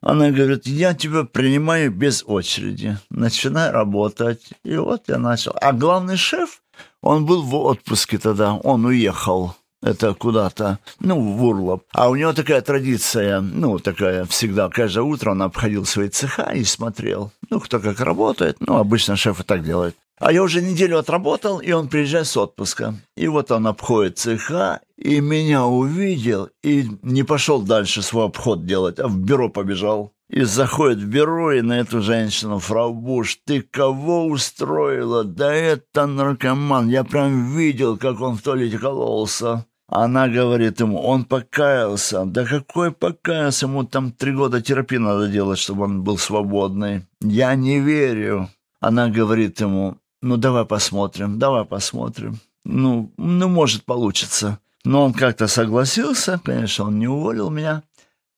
[0.00, 4.50] Она говорит, я тебя принимаю без очереди, начинай работать.
[4.64, 5.52] И вот я начал.
[5.60, 6.62] А главный шеф,
[7.02, 11.84] он был в отпуске тогда, он уехал это куда-то, ну, в Урлоп.
[11.92, 16.64] А у него такая традиция, ну, такая всегда, каждое утро он обходил свои цеха и
[16.64, 18.56] смотрел, ну, кто как работает.
[18.60, 19.96] Ну, обычно шеф и так делает.
[20.18, 22.94] А я уже неделю отработал, и он приезжает с отпуска.
[23.16, 28.98] И вот он обходит цеха, и меня увидел, и не пошел дальше свой обход делать,
[28.98, 30.12] а в бюро побежал.
[30.28, 35.24] И заходит в бюро, и на эту женщину, фрау Буш, ты кого устроила?
[35.24, 39.64] Да это наркоман, я прям видел, как он в туалете кололся.
[39.90, 42.26] Она говорит ему, он покаялся.
[42.26, 43.64] Да какой покаялся?
[43.64, 47.06] Ему там три года терапии надо делать, чтобы он был свободный.
[47.22, 48.50] Я не верю.
[48.80, 52.38] Она говорит ему, ну давай посмотрим, давай посмотрим.
[52.64, 54.58] Ну, ну может получится.
[54.84, 57.82] Но он как-то согласился, конечно, он не уволил меня.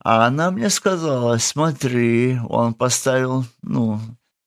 [0.02, 4.00] А она мне сказала, смотри, он поставил, ну,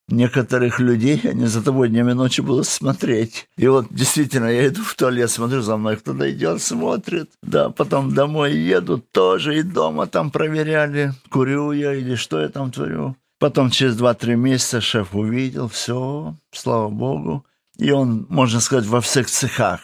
[0.07, 3.47] некоторых людей, они за тобой днем и ночью будут смотреть.
[3.57, 7.29] И вот действительно, я иду в туалет, смотрю, за мной кто-то идет, смотрит.
[7.41, 12.71] Да, потом домой еду, тоже и дома там проверяли, курю я или что я там
[12.71, 13.15] творю.
[13.43, 17.45] Потом через 2-3 месяца шеф увидел, все, слава богу.
[17.77, 19.81] И он, можно сказать, во всех цехах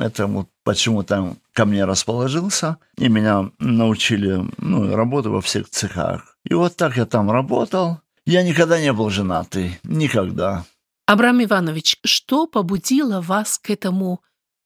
[0.00, 6.38] этому почему там ко мне расположился, и меня научили ну, работать во всех цехах.
[6.44, 7.98] И вот так я там работал.
[8.26, 10.64] Я никогда не был женатый, никогда.
[11.06, 14.22] Абрам Иванович, что побудило вас к этому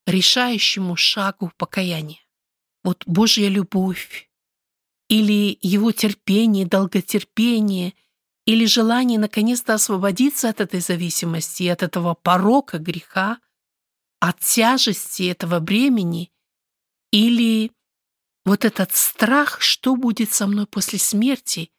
[0.06, 2.20] решающему шагу покаяния?
[2.84, 4.28] Вот Божья любовь
[5.08, 7.94] или его терпение, долготерпение–
[8.48, 13.40] или желание наконец-то освободиться от этой зависимости, от этого порока греха,
[14.20, 16.30] от тяжести этого бремени,
[17.12, 17.70] или
[18.46, 21.70] вот этот страх, что будет со мной после смерти,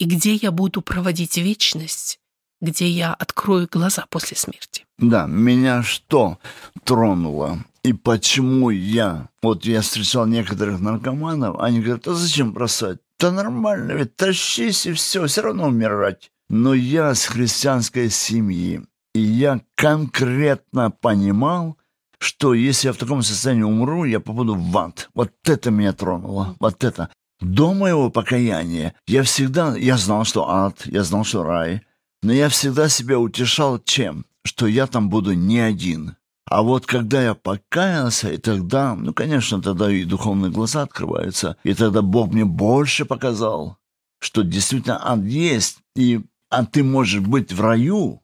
[0.00, 2.18] и где я буду проводить вечность,
[2.60, 4.84] где я открою глаза после смерти.
[4.98, 6.40] Да, меня что
[6.82, 7.64] тронуло?
[7.84, 9.28] И почему я?
[9.40, 12.98] Вот я встречал некоторых наркоманов, они говорят, а зачем бросать?
[13.22, 16.32] Да нормально, ведь тащись и все, все равно умирать.
[16.48, 18.82] Но я с христианской семьи,
[19.14, 21.78] и я конкретно понимал,
[22.18, 25.08] что если я в таком состоянии умру, я попаду в ад.
[25.14, 27.10] Вот это меня тронуло, вот это.
[27.40, 31.82] До моего покаяния я всегда, я знал, что ад, я знал, что рай,
[32.24, 34.26] но я всегда себя утешал чем?
[34.44, 36.16] Что я там буду не один.
[36.52, 41.72] А вот когда я покаялся, и тогда, ну, конечно, тогда и духовные глаза открываются, и
[41.72, 43.78] тогда Бог мне больше показал,
[44.18, 48.20] что действительно ад есть, и а ты можешь быть в раю.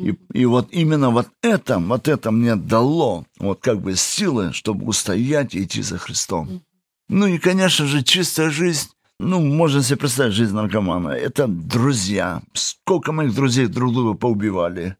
[0.00, 4.84] И, и вот именно вот это, вот это мне дало вот как бы силы, чтобы
[4.84, 6.62] устоять и идти за Христом.
[7.08, 8.88] Ну и, конечно же, чистая жизнь,
[9.20, 11.10] ну, можно себе представить жизнь наркомана.
[11.10, 12.42] Это друзья.
[12.54, 14.96] Сколько моих друзей друг друга поубивали.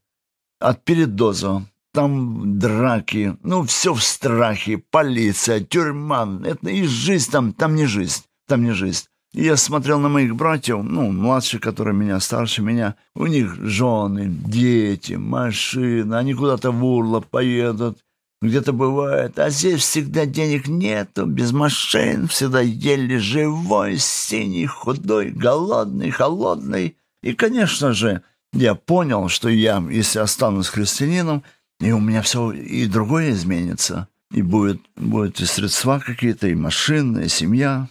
[0.60, 7.74] От передоза, там драки, ну, все в страхе, полиция, тюрьма, это и жизнь там, там
[7.74, 9.06] не жизнь, там не жизнь.
[9.32, 14.26] И я смотрел на моих братьев, ну, младшие, которые меня, старше меня, у них жены,
[14.28, 17.98] дети, машины, они куда-то в Урло поедут,
[18.40, 26.10] где-то бывает, а здесь всегда денег нету, без машин, всегда еле живой, синий, худой, голодный,
[26.10, 26.96] холодный.
[27.22, 28.22] И, конечно же,
[28.52, 31.42] я понял, что я, если останусь христианином,
[31.80, 34.08] и у меня все и другое изменится.
[34.30, 37.88] И будет, будет и средства какие-то, и машины, и семья.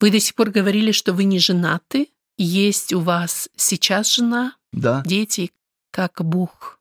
[0.00, 2.08] Вы до сих пор говорили, что вы не женаты.
[2.36, 5.02] Есть у вас сейчас жена, да.
[5.06, 5.52] дети.
[5.90, 6.78] Как Бог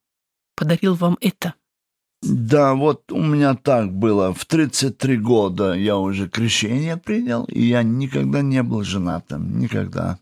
[0.55, 1.55] подарил вам это?
[2.21, 4.33] Да, вот у меня так было.
[4.33, 9.59] В 33 года я уже крещение принял, и я никогда не был женатым.
[9.59, 10.19] Никогда.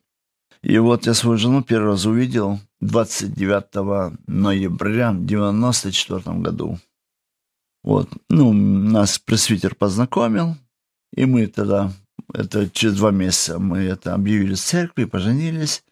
[0.61, 6.77] И вот я свою жену первый раз увидел 29 ноября в 94 году.
[7.83, 10.55] Вот, ну, нас пресвитер познакомил,
[11.13, 11.91] и мы тогда
[12.33, 15.83] Это через два месяца мы это объявили в церкви, поженились.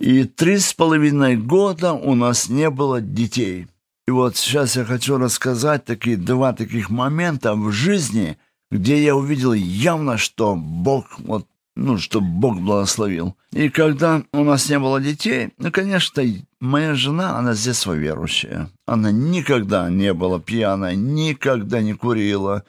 [0.00, 3.66] И три с половиной года у нас не было детей.
[4.06, 8.38] И вот сейчас я хочу рассказать такие два таких момента в жизни,
[8.70, 11.46] где я увидел явно, что Бог, вот,
[11.76, 13.36] ну, что Бог благословил.
[13.52, 16.22] И когда у нас не было детей, ну, конечно,
[16.58, 18.70] моя жена, она с детства верующая.
[18.86, 22.64] Она никогда не была пьяной, никогда не курила,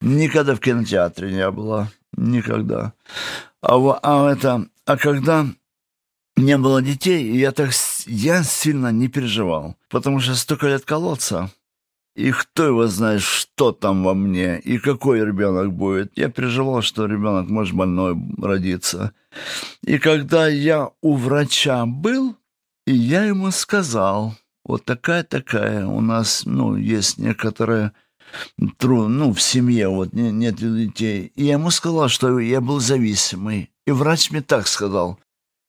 [0.00, 2.94] никогда в кинотеатре не была, никогда.
[3.62, 5.46] А, а это, а когда
[6.36, 7.70] не было детей, я так
[8.06, 11.50] я сильно не переживал, потому что столько лет колоться,
[12.16, 16.16] и кто его знает, что там во мне, и какой ребенок будет.
[16.16, 19.12] Я переживал, что ребенок может больной родиться.
[19.82, 22.34] И когда я у врача был,
[22.86, 27.92] и я ему сказал, вот такая-такая, у нас, ну, есть некоторые
[28.78, 31.32] тру, ну, в семье вот нет детей.
[31.34, 33.70] И я ему сказал, что я был зависимый.
[33.86, 35.20] И врач мне так сказал,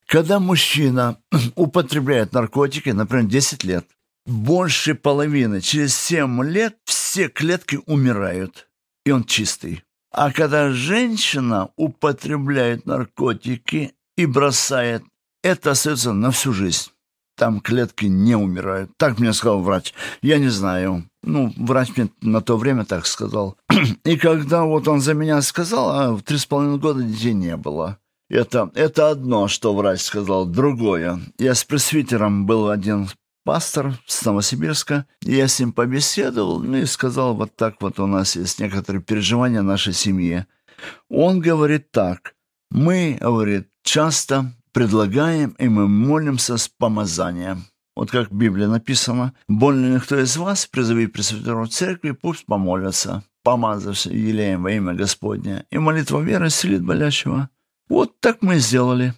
[0.06, 1.18] когда мужчина
[1.56, 3.86] употребляет наркотики, например, 10 лет,
[4.28, 8.68] больше половины, через 7 лет все клетки умирают,
[9.06, 9.84] и он чистый.
[10.12, 15.04] А когда женщина употребляет наркотики и бросает,
[15.44, 16.92] это остается на всю жизнь.
[17.38, 18.92] Там клетки не умирают.
[18.98, 19.94] Так мне сказал врач.
[20.22, 21.08] Я не знаю.
[21.22, 23.58] Ну, врач мне на то время так сказал.
[24.04, 27.56] И когда вот он за меня сказал, а в три с половиной года детей не
[27.56, 28.00] было.
[28.28, 30.48] Это, это одно, что врач сказал.
[30.48, 31.20] Другое.
[31.38, 33.08] Я с пресвитером был один
[33.48, 35.06] пастор с Новосибирска.
[35.22, 39.02] И я с ним побеседовал, ну и сказал, вот так вот у нас есть некоторые
[39.02, 40.46] переживания нашей семьи.
[41.10, 42.34] Он говорит так.
[42.72, 47.64] Мы, говорит, часто предлагаем, и мы молимся с помазанием.
[47.96, 53.24] Вот как в Библии написано, «Больно ли кто из вас, призови пресвитеров церкви, пусть помолятся,
[53.44, 57.50] помазавшись елеем во имя Господне, и молитва веры исцелит болящего».
[57.88, 59.14] Вот так мы сделали.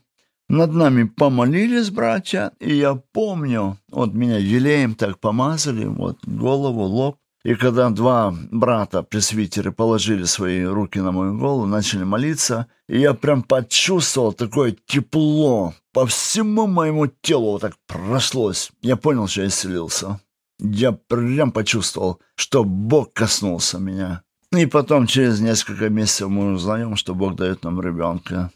[0.49, 7.17] Над нами помолились братья, и я помню, вот меня елеем так помазали, вот голову, лоб.
[7.43, 13.13] И когда два брата, пресвитеры, положили свои руки на мою голову, начали молиться, и я
[13.13, 18.71] прям почувствовал такое тепло по всему моему телу, вот так прошлось.
[18.81, 20.19] Я понял, что я исцелился.
[20.59, 24.23] Я прям почувствовал, что Бог коснулся меня.
[24.51, 28.51] И потом, через несколько месяцев, мы узнаем, что Бог дает нам ребенка.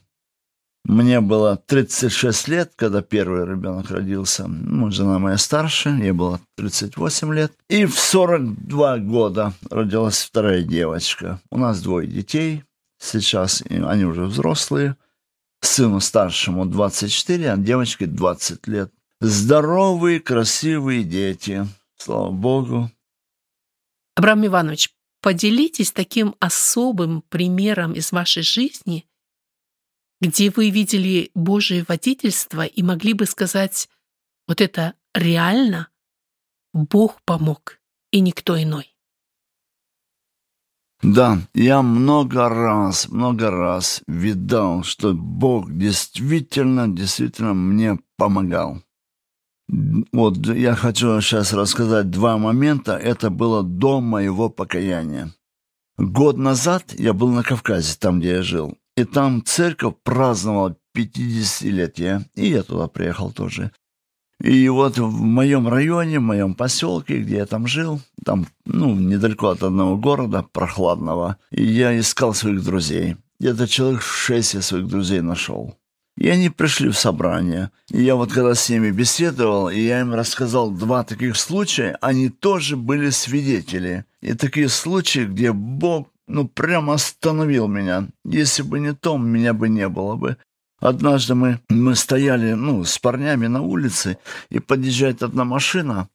[0.86, 4.47] Мне было 36 лет, когда первый ребенок родился.
[4.47, 7.53] Ну, жена моя старше, ей было 38 лет.
[7.69, 11.39] И в 42 года родилась вторая девочка.
[11.49, 12.63] У нас двое детей.
[12.99, 14.97] Сейчас они уже взрослые.
[15.61, 18.91] Сыну старшему 24, а девочке 20 лет.
[19.21, 21.65] Здоровые, красивые дети.
[21.95, 22.91] Слава Богу.
[24.15, 24.89] Абрам Иванович,
[25.21, 29.05] поделитесь таким особым примером из вашей жизни–
[30.24, 33.89] где вы видели Божие водительство и могли бы сказать,
[34.47, 35.89] вот это реально
[36.74, 37.80] Бог помог
[38.11, 38.95] и никто иной.
[41.01, 48.82] Да, я много раз, много раз видал, что Бог действительно, действительно мне помогал.
[49.67, 52.95] Вот я хочу сейчас рассказать два момента.
[52.95, 55.34] Это было до моего покаяния.
[55.97, 58.78] Год назад я был на Кавказе, там, где я жил.
[58.95, 63.71] И там церковь праздновала 50-летие, и я туда приехал тоже.
[64.43, 69.47] И вот в моем районе, в моем поселке, где я там жил, там, ну, недалеко
[69.47, 73.15] от одного города, прохладного, я искал своих друзей.
[73.39, 75.75] Где-то человек шесть я своих друзей нашел.
[76.17, 77.71] И они пришли в собрание.
[77.89, 82.29] И я вот когда с ними беседовал, и я им рассказал два таких случая, они
[82.29, 84.05] тоже были свидетели.
[84.21, 88.07] И такие случаи, где Бог ну, прямо остановил меня.
[88.25, 90.38] Если бы не Том, меня бы не было бы.
[90.79, 94.17] Однажды мы, мы стояли, ну, с парнями на улице,
[94.49, 96.09] и подъезжает одна машина,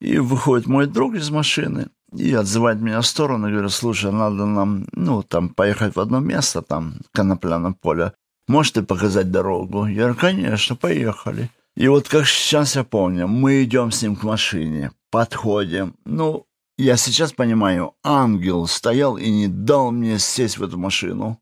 [0.00, 4.86] и выходит мой друг из машины, и отзывает меня в сторону, говорит, слушай, надо нам,
[4.92, 8.12] ну, там, поехать в одно место, там, конопляное поле.
[8.48, 9.86] Можешь ты показать дорогу?
[9.86, 11.48] Я говорю, конечно, поехали.
[11.76, 16.44] И вот как сейчас я помню, мы идем с ним к машине, подходим, ну,
[16.76, 21.40] я сейчас понимаю, ангел стоял и не дал мне сесть в эту машину.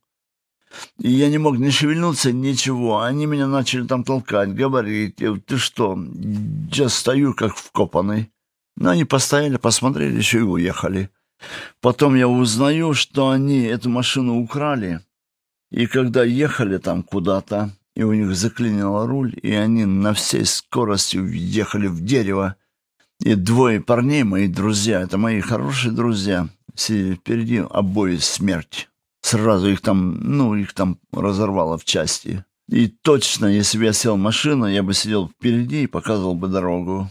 [0.98, 3.00] И я не мог ни шевельнуться, ничего.
[3.00, 5.16] Они меня начали там толкать, говорить.
[5.16, 5.98] Ты что?
[6.72, 8.30] Я стою как вкопанный.
[8.76, 11.10] Но они постояли, посмотрели еще и уехали.
[11.80, 15.00] Потом я узнаю, что они эту машину украли.
[15.70, 21.18] И когда ехали там куда-то, и у них заклинило руль, и они на всей скорости
[21.18, 22.56] въехали в дерево,
[23.22, 28.88] и двое парней, мои друзья, это мои хорошие друзья, сидели впереди, обои смерть.
[29.22, 32.44] Сразу их там, ну, их там разорвало в части.
[32.68, 36.48] И точно, если бы я сел в машину, я бы сидел впереди и показывал бы
[36.48, 37.10] дорогу.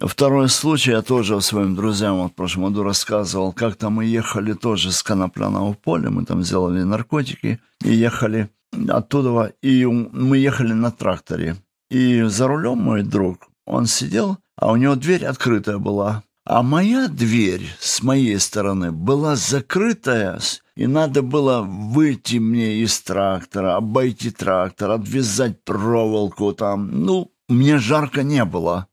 [0.00, 3.52] Второй случай я тоже своим друзьям вот в прошлом году рассказывал.
[3.52, 8.48] Как-то мы ехали тоже с конопляного поля, мы там сделали наркотики и ехали
[8.88, 11.56] оттуда, и мы ехали на тракторе.
[11.90, 16.22] И за рулем мой друг, он сидел, а у него дверь открытая была.
[16.44, 20.40] А моя дверь с моей стороны была закрытая,
[20.74, 27.04] и надо было выйти мне из трактора, обойти трактор, отвязать проволоку там.
[27.04, 28.88] Ну, мне жарко не было.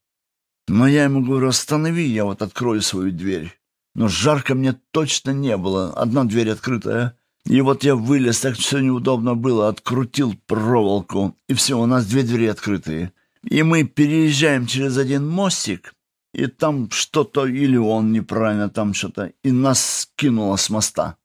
[0.68, 3.60] Но я ему говорю, останови, я вот открою свою дверь.
[3.96, 5.92] Но жарко мне точно не было.
[5.94, 7.18] Одна дверь открытая.
[7.46, 12.22] И вот я вылез, так все неудобно было, открутил проволоку, и все, у нас две
[12.22, 13.12] двери открытые.
[13.44, 15.94] И мы переезжаем через один мостик,
[16.34, 21.16] и там что-то, или он неправильно там что-то, и нас скинуло с моста.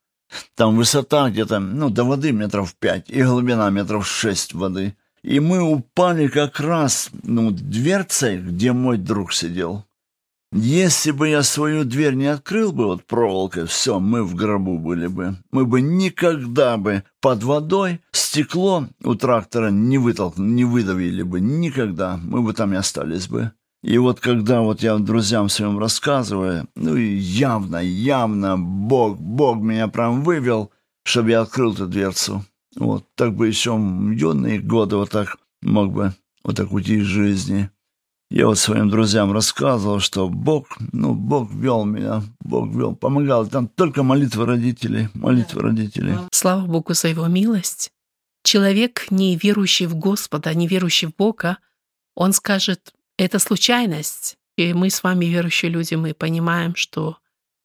[0.54, 4.96] Там высота где-то, ну, до воды метров пять, и глубина метров шесть воды.
[5.22, 9.84] И мы упали как раз, ну, дверцей, где мой друг сидел.
[10.56, 15.08] Если бы я свою дверь не открыл бы вот проволокой, все, мы в гробу были
[15.08, 15.34] бы.
[15.50, 21.40] Мы бы никогда бы под водой стекло у трактора не вытолкнули, не выдавили бы.
[21.40, 22.20] Никогда.
[22.22, 23.50] Мы бы там и остались бы.
[23.82, 29.88] И вот когда вот я друзьям своим рассказываю, ну и явно, явно Бог, Бог меня
[29.88, 30.70] прям вывел,
[31.04, 32.44] чтобы я открыл эту дверцу.
[32.76, 37.70] Вот так бы еще юные годы вот так мог бы вот так уйти из жизни.
[38.34, 43.46] Я вот своим друзьям рассказывал, что Бог, ну, Бог вел меня, Бог вел, помогал.
[43.46, 46.16] Там только молитвы родителей, молитвы родителей.
[46.32, 47.92] Слава Богу за его милость.
[48.42, 51.58] Человек, не верующий в Господа, не верующий в Бога,
[52.16, 54.36] он скажет, это случайность.
[54.56, 57.18] И мы с вами, верующие люди, мы понимаем, что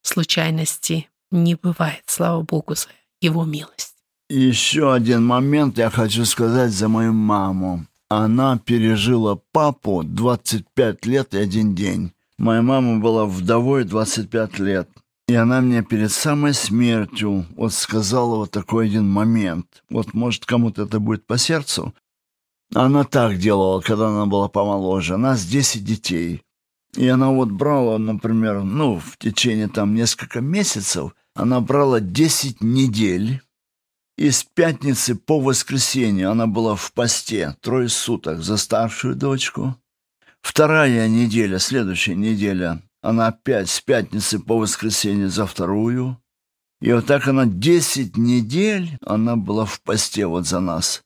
[0.03, 2.03] случайности не бывает.
[2.05, 2.89] Слава Богу за
[3.21, 3.95] Его милость.
[4.29, 7.87] Еще один момент я хочу сказать за мою маму.
[8.09, 12.11] Она пережила папу 25 лет и один день.
[12.37, 14.89] Моя мама была вдовой 25 лет.
[15.27, 19.83] И она мне перед самой смертью вот сказала вот такой один момент.
[19.89, 21.93] Вот, может, кому-то это будет по сердцу,
[22.73, 25.15] она так делала, когда она была помоложе.
[25.15, 26.43] У нас 10 детей.
[26.95, 33.41] И она вот брала, например, ну, в течение там несколько месяцев, она брала 10 недель.
[34.19, 39.77] И с пятницы по воскресенье она была в посте трое суток за старшую дочку.
[40.41, 46.21] Вторая неделя, следующая неделя, она опять с пятницы по воскресенье за вторую.
[46.81, 51.01] И вот так она 10 недель, она была в посте вот за нас.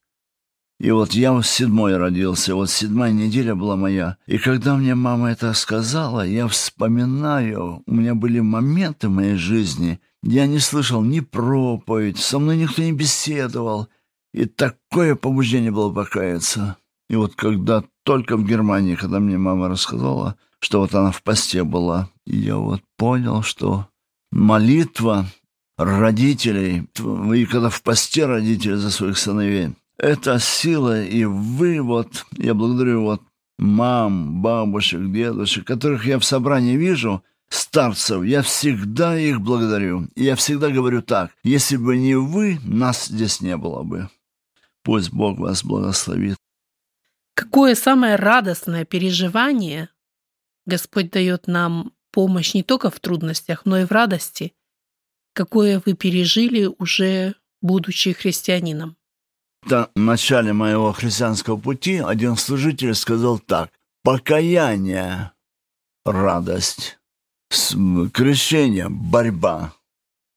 [0.79, 4.17] И вот я вот седьмой родился, вот седьмая неделя была моя.
[4.25, 10.01] И когда мне мама это сказала, я вспоминаю, у меня были моменты в моей жизни,
[10.23, 13.87] я не слышал ни проповедь, со мной никто не беседовал.
[14.33, 16.77] И такое побуждение было покаяться.
[17.09, 21.63] И вот когда только в Германии, когда мне мама рассказала, что вот она в посте
[21.63, 23.87] была, я вот понял, что
[24.31, 25.27] молитва
[25.77, 26.87] родителей,
[27.35, 33.03] и когда в посте родители за своих сыновей, это сила, и вы вот, я благодарю
[33.03, 33.21] вот
[33.59, 37.23] мам, бабушек, дедушек, которых я в собрании вижу,
[37.53, 40.07] старцев, я всегда их благодарю.
[40.15, 44.09] И я всегда говорю так, если бы не вы, нас здесь не было бы.
[44.83, 46.37] Пусть Бог вас благословит.
[47.35, 49.89] Какое самое радостное переживание
[50.65, 54.53] Господь дает нам помощь не только в трудностях, но и в радости,
[55.33, 58.97] какое вы пережили уже будучи христианином.
[59.65, 63.71] В начале моего христианского пути один служитель сказал так.
[64.03, 65.31] Покаяние–
[66.05, 66.99] радость,
[68.13, 69.73] крещение– борьба,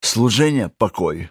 [0.01, 1.31] служение– покой.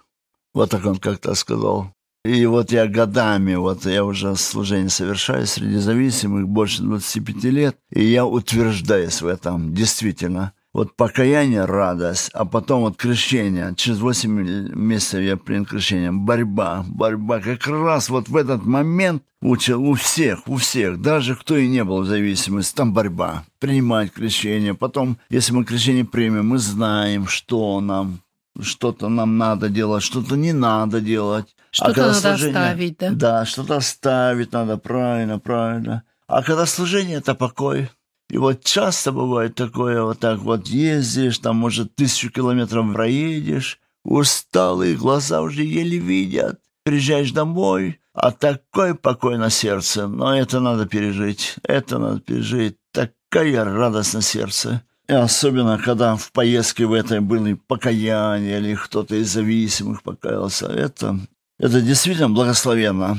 [0.53, 1.91] Вот так он как-то сказал.
[2.23, 8.03] И вот я годами, вот я уже служение совершаю среди зависимых больше 25 лет, и
[8.03, 13.73] я утверждаюсь в этом, действительно– вот покаяние, радость, а потом вот крещение.
[13.77, 16.11] Через 8 месяцев я принял крещение.
[16.11, 17.39] Борьба, борьба.
[17.39, 21.85] Как раз вот в этот момент у, у всех, у всех, даже кто и не
[21.85, 23.45] был в зависимости, там борьба.
[23.59, 24.73] Принимать крещение.
[24.73, 28.19] Потом, если мы крещение примем, мы знаем, что нам,
[28.59, 31.55] что-то нам надо делать, что-то не надо делать.
[31.71, 33.11] Что-то а надо служение, оставить, да?
[33.11, 36.03] Да, что-то оставить надо, правильно, правильно.
[36.27, 37.89] А когда служение– это покой–
[38.29, 44.95] и вот часто бывает такое, вот так вот ездишь, там, может, тысячу километров проедешь, усталые
[44.95, 46.59] глаза уже еле видят.
[46.83, 50.07] Приезжаешь домой, а такой покой на сердце.
[50.07, 52.77] Но это надо пережить, это надо пережить.
[52.91, 54.83] Такая радость на сердце.
[55.07, 61.19] И особенно, когда в поездке в этой были покаяния или кто-то из зависимых покаялся, это,
[61.59, 63.17] это действительно благословенно.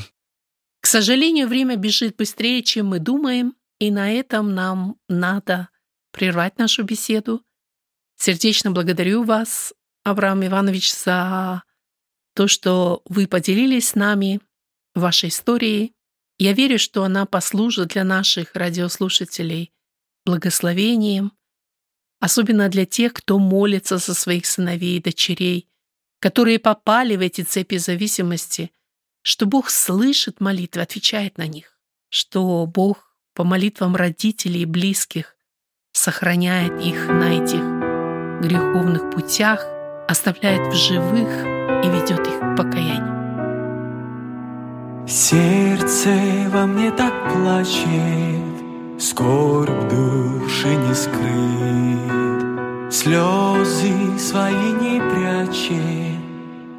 [0.81, 5.68] К сожалению, время бежит быстрее, чем мы думаем, и на этом нам надо
[6.11, 7.43] прервать нашу беседу.
[8.16, 11.62] Сердечно благодарю вас, Авраам Иванович, за
[12.35, 14.41] то, что вы поделились с нами
[14.95, 15.95] вашей историей.
[16.39, 19.72] Я верю, что она послужит для наших радиослушателей
[20.24, 21.33] благословением,
[22.20, 25.68] особенно для тех, кто молится за своих сыновей и дочерей,
[26.18, 28.70] которые попали в эти цепи зависимости,
[29.22, 33.06] что Бог слышит молитвы, отвечает на них, что Бог
[33.37, 35.37] по молитвам родителей и близких
[35.93, 37.61] сохраняет их на этих
[38.41, 39.66] греховных путях,
[40.09, 41.28] оставляет в живых
[41.84, 43.14] и ведет их к покаянию.
[45.07, 48.57] Сердце во мне так плачет,
[48.99, 52.01] Скорбь души не скрыт,
[52.93, 56.20] Слезы свои не прячет,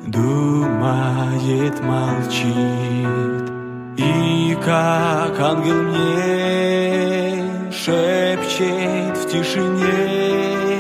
[0.08, 3.57] Думает, молчит.
[3.98, 10.80] И как ангел мне шепчет в тишине,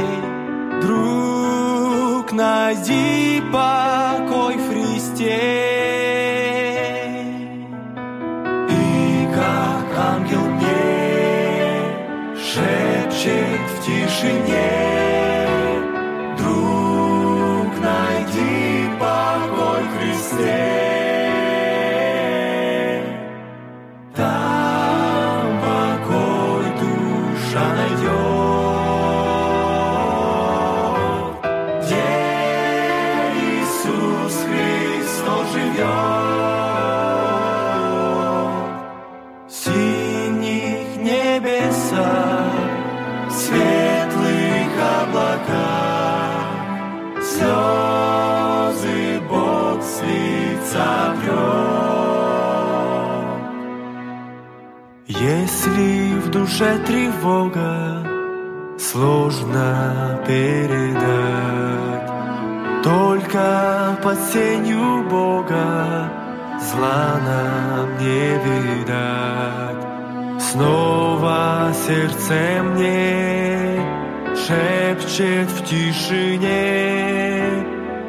[0.81, 4.16] Друг, найди покой
[56.57, 58.03] Душе тревога
[58.79, 62.11] Сложно передать.
[62.83, 66.11] Только под сенью Бога
[66.59, 69.83] Зла нам не видать.
[70.41, 73.79] Снова сердце мне
[74.35, 76.57] Шепчет в тишине.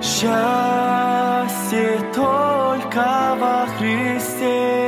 [0.01, 4.88] Счастье только во Христе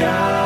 [0.00, 0.39] Счастье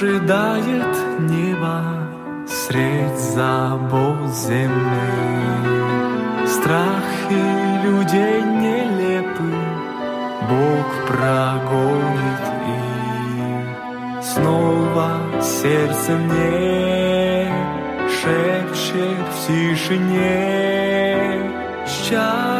[0.00, 1.82] ожидает небо
[2.46, 5.66] средь забот земных.
[6.46, 7.42] Страхи
[7.84, 9.52] людей нелепы,
[10.48, 14.22] Бог прогонит их.
[14.22, 15.08] Снова
[15.42, 17.52] сердце мне
[18.08, 20.78] шепчет в тишине
[21.86, 22.57] Счастье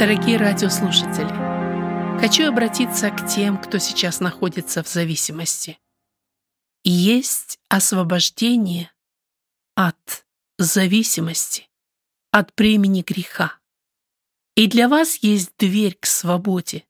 [0.00, 1.28] Дорогие радиослушатели,
[2.20, 5.78] хочу обратиться к тем, кто сейчас находится в зависимости.
[6.84, 8.90] Есть освобождение
[9.74, 10.24] от
[10.56, 11.68] зависимости,
[12.30, 13.58] от бремени греха.
[14.54, 16.86] И для вас есть дверь к свободе,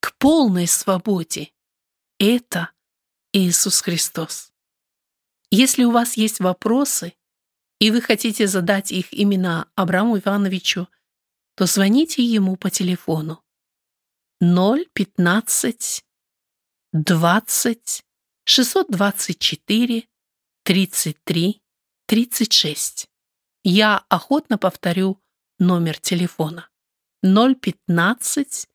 [0.00, 1.52] к полной свободе.
[2.18, 2.72] Это
[3.32, 4.52] Иисус Христос.
[5.52, 7.14] Если у вас есть вопросы,
[7.78, 10.88] и вы хотите задать их именно Абраму Ивановичу,
[11.54, 13.42] то звоните ему по телефону
[14.40, 16.04] 015
[16.92, 18.04] 20
[18.44, 20.08] 624
[20.64, 21.62] 33
[22.06, 23.08] 36.
[23.64, 25.18] Я охотно повторю
[25.58, 26.68] номер телефона
[27.22, 28.68] 015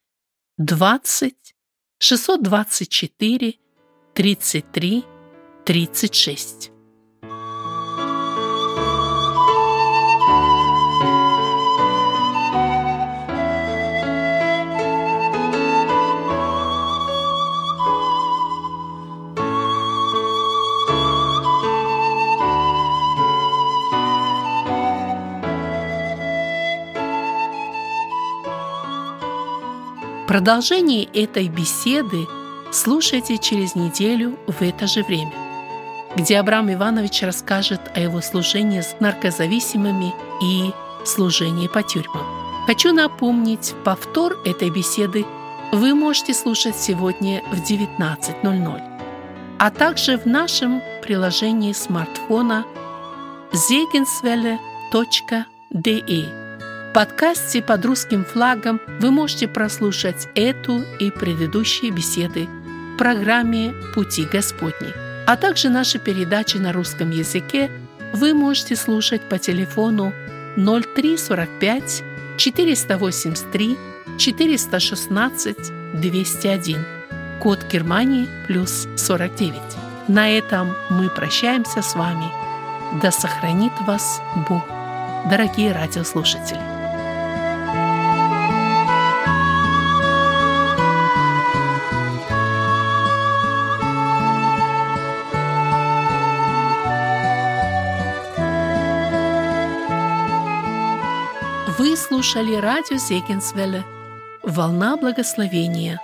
[0.57, 1.55] 20
[1.99, 3.59] 624
[4.13, 5.03] 33
[5.65, 6.78] 36.
[30.29, 32.27] Продолжение этой беседы
[32.71, 35.33] слушайте через неделю в это же время,
[36.15, 40.13] где Абрам Иванович расскажет о его служении с наркозависимыми
[40.43, 40.69] и
[41.03, 42.27] служении по тюрьмам.
[42.67, 45.25] Хочу напомнить, повтор этой беседы
[45.71, 48.81] вы можете слушать сегодня в 19.00,
[49.57, 52.65] а также в нашем приложении смартфона
[53.51, 56.38] zegenswelle.de
[56.93, 62.47] подкасте под русским флагом вы можете прослушать эту и предыдущие беседы
[62.93, 64.93] в программе «Пути Господни».
[65.27, 67.69] А также наши передачи на русском языке
[68.13, 70.13] вы можете слушать по телефону
[70.55, 72.03] 0345
[72.37, 73.77] 483
[74.17, 75.57] 416
[75.93, 76.85] 201,
[77.39, 79.53] код Германии плюс 49.
[80.07, 82.25] На этом мы прощаемся с вами.
[83.01, 84.19] Да сохранит вас
[84.49, 84.63] Бог,
[85.29, 86.78] дорогие радиослушатели!
[102.19, 103.85] Слушали радио Зегенсвелле
[104.43, 106.01] «Волна благословения»,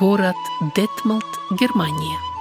[0.00, 0.36] город
[0.74, 2.33] Детмалт, Германия.